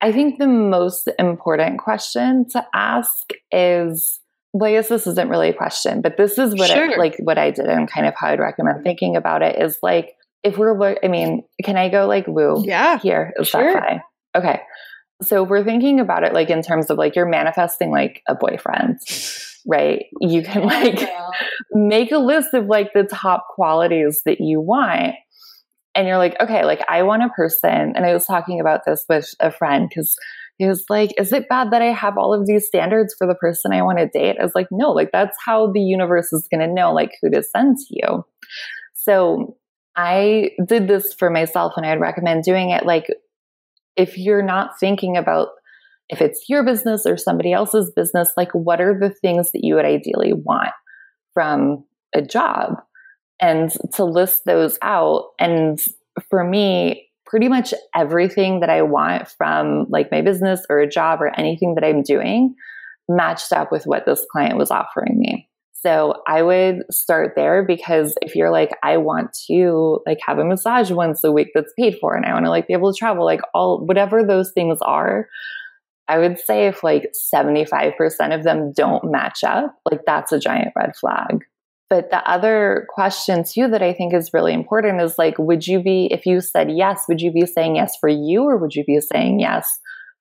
I 0.01 0.13
think 0.13 0.39
the 0.39 0.47
most 0.47 1.09
important 1.19 1.79
question 1.79 2.49
to 2.51 2.65
ask 2.75 3.31
is 3.51 4.21
well, 4.53 4.71
I 4.71 4.75
guess 4.75 4.89
this 4.89 5.07
isn't 5.07 5.29
really 5.29 5.51
a 5.51 5.55
question, 5.55 6.01
but 6.01 6.17
this 6.17 6.39
is 6.39 6.55
what 6.55 6.71
sure. 6.71 6.95
I, 6.95 6.97
like 6.97 7.17
what 7.19 7.37
I 7.37 7.51
did 7.51 7.67
and 7.67 7.91
kind 7.91 8.07
of 8.07 8.15
how 8.17 8.29
I'd 8.29 8.41
recommend 8.41 8.85
thinking 8.85 9.15
about 9.15 9.43
it 9.43 9.61
is 9.61 9.79
like 9.83 10.15
if 10.43 10.57
we're 10.57 10.97
I 11.03 11.09
mean, 11.09 11.43
can 11.63 11.77
I 11.77 11.91
go 11.91 12.07
like 12.07 12.27
woo? 12.27 12.63
Yeah. 12.65 12.99
Here. 12.99 13.35
Is 13.39 13.49
sure. 13.49 13.75
that 13.75 13.83
fine? 13.83 14.03
Okay. 14.35 14.63
So 15.23 15.43
we're 15.43 15.65
thinking 15.65 16.01
about 16.01 16.25
it 16.25 16.33
like 16.33 16.51
in 16.51 16.63
terms 16.63 16.89
of 16.91 16.97
like 16.97 17.17
you're 17.17 17.27
manifesting 17.27 17.91
like 17.91 18.23
a 18.29 18.35
boyfriend, 18.35 18.99
right? 19.67 20.07
You 20.21 20.43
can 20.43 20.65
like 20.65 21.07
make 21.73 22.13
a 22.13 22.19
list 22.19 22.55
of 22.55 22.67
like 22.67 22.93
the 22.95 23.05
top 23.05 23.49
qualities 23.55 24.23
that 24.25 24.41
you 24.41 24.61
want 24.61 25.17
and 25.97 26.07
you're 26.07 26.19
like, 26.19 26.37
okay, 26.41 26.65
like 26.65 26.85
I 26.89 27.03
want 27.03 27.25
a 27.25 27.31
person. 27.31 27.95
And 27.97 28.05
I 28.05 28.13
was 28.13 28.27
talking 28.27 28.61
about 28.61 28.83
this 28.87 29.05
with 29.09 29.35
a 29.41 29.51
friend 29.51 29.89
because 29.89 30.15
he 30.59 30.67
was 30.67 30.85
like, 30.89 31.11
is 31.19 31.33
it 31.33 31.49
bad 31.49 31.71
that 31.73 31.83
I 31.83 31.93
have 31.93 32.17
all 32.19 32.33
of 32.33 32.47
these 32.47 32.67
standards 32.67 33.15
for 33.19 33.27
the 33.27 33.35
person 33.35 33.73
I 33.73 33.83
want 33.83 33.99
to 33.99 34.09
date? 34.09 34.37
I 34.39 34.43
was 34.43 34.55
like, 34.55 34.69
no, 34.71 34.91
like 34.93 35.11
that's 35.13 35.37
how 35.45 35.73
the 35.73 35.81
universe 35.81 36.33
is 36.33 36.49
going 36.51 36.67
to 36.67 36.73
know 36.73 36.93
like 36.93 37.13
who 37.21 37.31
to 37.31 37.43
send 37.43 37.79
to 37.79 37.87
you. 37.91 38.25
So 38.95 39.57
I 39.97 40.51
did 40.67 40.89
this 40.89 41.15
for 41.15 41.31
myself 41.31 41.75
and 41.77 41.87
I'd 41.87 42.01
recommend 42.01 42.45
doing 42.45 42.71
it 42.71 42.85
like 42.85 43.07
if 43.97 44.19
you're 44.19 44.43
not 44.43 44.79
thinking 44.79 45.17
about 45.17 45.49
if 46.09 46.21
it's 46.21 46.49
your 46.49 46.65
business 46.65 47.07
or 47.07 47.17
somebody 47.17 47.53
else's 47.53 47.91
business, 47.97 48.33
like 48.37 48.53
what 48.53 48.81
are 48.81 48.99
the 48.99 49.11
things 49.11 49.53
that 49.53 49.65
you 49.65 49.75
would 49.75 49.85
ideally 49.85 50.33
want 50.33 50.71
from 51.35 51.85
a 52.15 52.23
job? 52.23 52.75
And 53.41 53.71
to 53.95 54.05
list 54.05 54.45
those 54.45 54.79
out. 54.83 55.31
And 55.39 55.83
for 56.31 56.45
me, 56.45 57.09
pretty 57.27 57.49
much 57.49 57.75
everything 57.95 58.61
that 58.61 58.71
I 58.71 58.83
want 58.83 59.29
from 59.29 59.87
like 59.89 60.11
my 60.11 60.23
business 60.23 60.65
or 60.71 60.79
a 60.79 60.89
job 60.89 61.21
or 61.21 61.39
anything 61.39 61.75
that 61.75 61.85
I'm 61.85 62.03
doing 62.03 62.55
matched 63.09 63.53
up 63.53 63.71
with 63.71 63.85
what 63.85 64.07
this 64.07 64.25
client 64.33 64.57
was 64.57 64.71
offering 64.71 65.19
me. 65.19 65.49
So 65.73 66.23
I 66.27 66.43
would 66.43 66.83
start 66.91 67.35
there 67.37 67.65
because 67.65 68.15
if 68.23 68.35
you're 68.35 68.51
like, 68.51 68.71
I 68.83 68.97
want 68.97 69.37
to 69.49 70.01
like 70.07 70.19
have 70.27 70.39
a 70.39 70.45
massage 70.45 70.91
once 70.91 71.23
a 71.23 71.31
week 71.31 71.49
that's 71.55 71.73
paid 71.79 71.99
for 72.01 72.17
and 72.17 72.25
I 72.25 72.33
want 72.33 72.45
to 72.45 72.51
like 72.51 72.67
be 72.67 72.73
able 72.73 72.93
to 72.93 72.99
travel, 72.99 73.25
like 73.25 73.41
all 73.55 73.85
whatever 73.85 74.25
those 74.25 74.53
things 74.53 74.79
are, 74.83 75.29
I 76.09 76.19
would 76.19 76.39
say 76.39 76.67
if 76.67 76.83
like 76.83 77.13
75% 77.33 77.95
of 78.35 78.45
them 78.45 78.73
don't 78.73 79.11
match 79.11 79.45
up, 79.45 79.77
like 79.91 80.01
that's 80.07 80.33
a 80.33 80.41
giant 80.41 80.73
red 80.77 80.97
flag. 80.97 81.45
But 81.89 82.11
the 82.11 82.29
other 82.29 82.87
question 82.93 83.45
too 83.45 83.69
that 83.69 83.83
I 83.83 83.93
think 83.93 84.13
is 84.13 84.31
really 84.33 84.53
important 84.53 85.01
is 85.01 85.19
like, 85.19 85.39
would 85.39 85.67
you 85.67 85.83
be, 85.83 86.09
if 86.11 86.27
you 86.27 86.41
said 86.41 86.71
yes, 86.71 87.05
would 87.09 87.21
you 87.21 87.33
be 87.33 87.47
saying 87.47 87.77
yes 87.77 87.95
for 88.01 88.09
you 88.09 88.43
or 88.43 88.57
would 88.57 88.75
you 88.75 88.85
be 88.85 89.01
saying 89.01 89.39
yes 89.39 89.69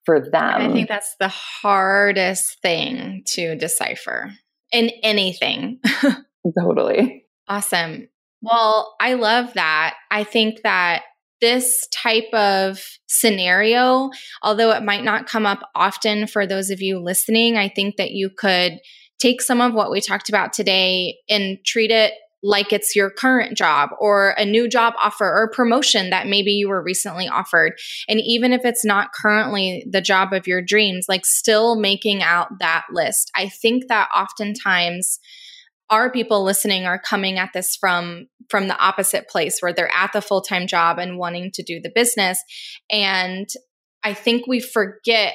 for 0.05 0.19
them? 0.19 0.61
I 0.61 0.71
think 0.71 0.87
that's 0.87 1.15
the 1.19 1.27
hardest 1.27 2.61
thing 2.61 3.23
to 3.33 3.55
decipher 3.55 4.31
in 4.71 4.91
anything. 5.01 5.79
totally. 6.59 7.25
Awesome. 7.47 8.09
Well, 8.41 8.95
I 8.99 9.15
love 9.15 9.53
that. 9.55 9.95
I 10.11 10.23
think 10.23 10.61
that 10.63 11.03
this 11.41 11.87
type 11.93 12.31
of 12.33 12.79
scenario, 13.07 14.09
although 14.41 14.71
it 14.71 14.83
might 14.83 15.03
not 15.03 15.27
come 15.27 15.45
up 15.45 15.59
often 15.75 16.27
for 16.27 16.45
those 16.45 16.69
of 16.69 16.81
you 16.81 16.99
listening, 16.99 17.57
I 17.57 17.69
think 17.69 17.97
that 17.97 18.11
you 18.11 18.29
could 18.35 18.73
take 19.25 19.41
some 19.41 19.59
of 19.59 19.73
what 19.73 19.89
we 19.89 20.01
talked 20.01 20.29
about 20.29 20.53
today 20.53 21.17
and 21.27 21.57
treat 21.65 21.89
it 21.89 22.13
like 22.43 22.71
it's 22.71 22.95
your 22.95 23.09
current 23.09 23.57
job 23.57 23.89
or 23.99 24.35
a 24.37 24.45
new 24.45 24.67
job 24.69 24.93
offer 25.01 25.25
or 25.25 25.49
promotion 25.49 26.11
that 26.11 26.27
maybe 26.27 26.51
you 26.51 26.69
were 26.69 26.83
recently 26.83 27.27
offered. 27.27 27.73
And 28.07 28.21
even 28.23 28.53
if 28.53 28.63
it's 28.63 28.85
not 28.85 29.13
currently 29.13 29.83
the 29.89 30.01
job 30.01 30.31
of 30.31 30.45
your 30.45 30.61
dreams, 30.61 31.07
like 31.09 31.25
still 31.25 31.75
making 31.75 32.21
out 32.21 32.59
that 32.59 32.85
list. 32.91 33.31
I 33.35 33.49
think 33.49 33.87
that 33.87 34.09
oftentimes 34.15 35.19
our 35.89 36.11
people 36.11 36.43
listening 36.43 36.85
are 36.85 36.99
coming 36.99 37.39
at 37.39 37.51
this 37.53 37.75
from 37.75 38.27
from 38.47 38.67
the 38.67 38.77
opposite 38.77 39.27
place 39.27 39.59
where 39.59 39.73
they're 39.73 39.91
at 39.91 40.13
the 40.13 40.21
full-time 40.21 40.67
job 40.67 40.99
and 40.99 41.17
wanting 41.17 41.49
to 41.51 41.63
do 41.63 41.79
the 41.81 41.91
business 41.93 42.43
and 42.91 43.47
I 44.03 44.13
think 44.13 44.45
we 44.45 44.59
forget 44.59 45.33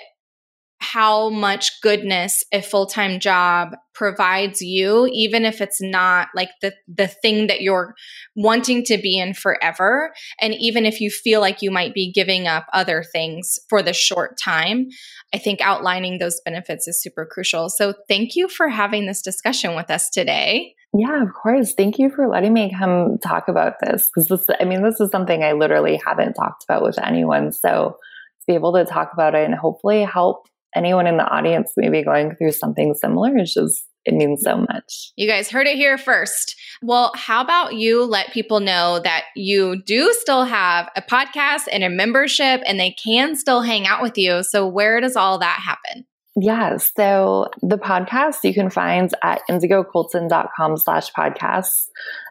how 0.81 1.29
much 1.29 1.81
goodness 1.83 2.43
a 2.53 2.63
full-time 2.63 3.21
job 3.21 3.77
provides 3.95 4.63
you 4.63 5.09
even 5.13 5.45
if 5.45 5.61
it's 5.61 5.81
not 5.81 6.29
like 6.35 6.49
the 6.63 6.73
the 6.89 7.07
thing 7.07 7.47
that 7.49 7.61
you're 7.61 7.95
wanting 8.35 8.83
to 8.83 8.97
be 8.97 9.19
in 9.19 9.35
forever 9.35 10.13
and 10.41 10.55
even 10.55 10.87
if 10.87 11.01
you 11.01 11.11
feel 11.11 11.41
like 11.41 11.61
you 11.61 11.71
might 11.71 11.93
be 11.93 12.11
giving 12.11 12.49
up 12.49 12.67
other 12.73 13.05
things 13.13 13.59
for 13.69 13.83
the 13.83 13.93
short 13.93 14.39
time 14.43 14.89
i 15.35 15.39
think 15.39 15.61
outlining 15.61 16.19
those 16.19 16.41
benefits 16.45 16.89
is 16.89 17.01
super 17.03 17.27
crucial 17.31 17.69
so 17.69 17.93
thank 18.09 18.35
you 18.35 18.49
for 18.49 18.69
having 18.69 19.07
this 19.07 19.23
discussion 19.23 19.77
with 19.77 19.91
us 19.91 20.09
today 20.09 20.75
yeah, 20.93 21.23
of 21.23 21.29
course. 21.33 21.73
Thank 21.73 22.01
you 22.01 22.11
for 22.11 22.27
letting 22.27 22.53
me 22.53 22.75
come 22.77 23.19
talk 23.19 23.47
about 23.47 23.75
this 23.81 24.09
because 24.13 24.27
this, 24.27 24.57
I 24.61 24.65
mean, 24.65 24.83
this 24.83 25.01
is 25.01 25.13
something 25.13 25.45
I 25.45 25.53
literally 25.53 26.01
haven't 26.05 26.35
talked 26.35 26.65
about 26.65 26.83
with 26.83 26.99
anyone. 27.01 27.53
So 27.53 27.97
to 28.41 28.47
be 28.49 28.55
able 28.55 28.73
to 28.73 28.85
talk 28.85 29.13
about 29.13 29.37
it 29.37 29.45
and 29.45 29.55
hopefully 29.55 30.03
help 30.03 30.49
anyone 30.75 31.07
in 31.07 31.17
the 31.17 31.25
audience 31.25 31.73
maybe 31.77 32.03
going 32.03 32.35
through 32.37 32.53
something 32.53 32.95
similar 32.95 33.37
is 33.39 33.53
just 33.53 33.85
it 34.07 34.15
means 34.15 34.43
so 34.43 34.57
much. 34.57 35.13
You 35.17 35.29
guys 35.29 35.51
heard 35.51 35.67
it 35.67 35.77
here 35.77 35.99
first. 35.99 36.57
Well, 36.83 37.13
how 37.15 37.43
about 37.43 37.75
you 37.75 38.05
let 38.05 38.33
people 38.33 38.61
know 38.61 38.99
that 39.05 39.25
you 39.37 39.83
do 39.83 40.15
still 40.15 40.45
have 40.45 40.89
a 40.97 41.03
podcast 41.03 41.65
and 41.71 41.85
a 41.85 41.91
membership 41.91 42.63
and 42.65 42.81
they 42.81 42.93
can 42.93 43.37
still 43.37 43.61
hang 43.61 43.87
out 43.87 44.01
with 44.01 44.17
you. 44.17 44.43
So, 44.43 44.67
where 44.67 45.01
does 45.01 45.17
all 45.17 45.39
that 45.41 45.61
happen? 45.63 46.07
Yeah, 46.37 46.77
so 46.79 47.49
the 47.61 47.77
podcast 47.77 48.37
you 48.45 48.55
can 48.55 48.71
find 48.71 49.13
at 49.23 49.43
indigocolton.com 49.51 50.77
slash 50.79 51.13
podcasts. 51.13 51.89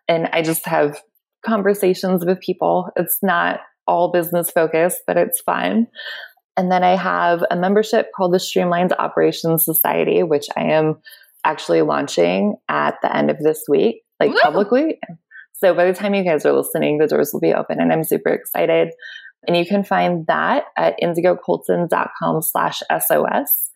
And 0.08 0.28
I 0.34 0.42
just 0.42 0.66
have 0.66 1.00
conversations 1.46 2.26
with 2.26 2.40
people. 2.40 2.90
It's 2.96 3.20
not 3.22 3.60
all 3.90 4.12
business 4.12 4.52
focused, 4.52 5.02
but 5.06 5.18
it's 5.18 5.42
fun. 5.42 5.88
And 6.60 6.70
then 6.70 6.84
I 6.84 6.98
have 6.98 7.42
a 7.50 7.56
membership 7.56 8.12
called 8.14 8.34
the 8.34 8.40
Streamlined 8.40 8.92
Operations 9.00 9.64
Society, 9.64 10.24
which 10.24 10.48
I 10.58 10.64
am 10.64 10.98
actually 11.46 11.84
launching 11.84 12.58
at 12.68 12.96
the 13.02 13.16
end 13.16 13.32
of 13.32 13.40
this 13.40 13.64
week, 13.70 14.02
like 14.20 14.32
Woo! 14.32 14.40
publicly. 14.42 15.00
So 15.54 15.74
by 15.74 15.86
the 15.86 15.94
time 15.94 16.14
you 16.14 16.26
guys 16.26 16.46
are 16.46 16.52
listening, 16.52 16.98
the 16.98 17.08
doors 17.08 17.30
will 17.32 17.40
be 17.40 17.54
open 17.54 17.80
and 17.80 17.94
I'm 17.94 18.04
super 18.04 18.34
excited. 18.34 18.90
And 19.48 19.56
you 19.56 19.66
can 19.66 19.86
find 19.86 20.28
that 20.28 20.66
at 20.76 21.00
indigocolton.com 21.02 22.42
slash 22.42 22.82
SOS. 22.92 23.70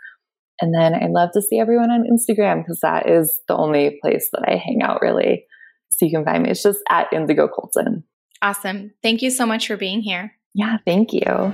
And 0.60 0.76
then 0.76 0.94
I 0.94 1.08
love 1.08 1.30
to 1.36 1.42
see 1.42 1.60
everyone 1.60 1.90
on 1.90 2.04
Instagram 2.04 2.64
because 2.64 2.82
that 2.82 3.10
is 3.10 3.40
the 3.48 3.56
only 3.56 3.98
place 4.02 4.28
that 4.34 4.44
I 4.46 4.58
hang 4.58 4.82
out 4.84 5.02
really. 5.02 5.46
So 5.90 6.06
you 6.06 6.12
can 6.12 6.26
find 6.26 6.44
me. 6.44 6.50
It's 6.50 6.64
just 6.64 6.82
at 6.90 7.14
Indigo 7.14 7.48
Colton. 7.48 8.04
Awesome. 8.42 8.92
Thank 9.02 9.22
you 9.22 9.32
so 9.32 9.46
much 9.46 9.68
for 9.68 9.78
being 9.78 10.02
here. 10.02 10.34
Yeah, 10.54 10.80
thank 10.86 11.14
you. 11.14 11.54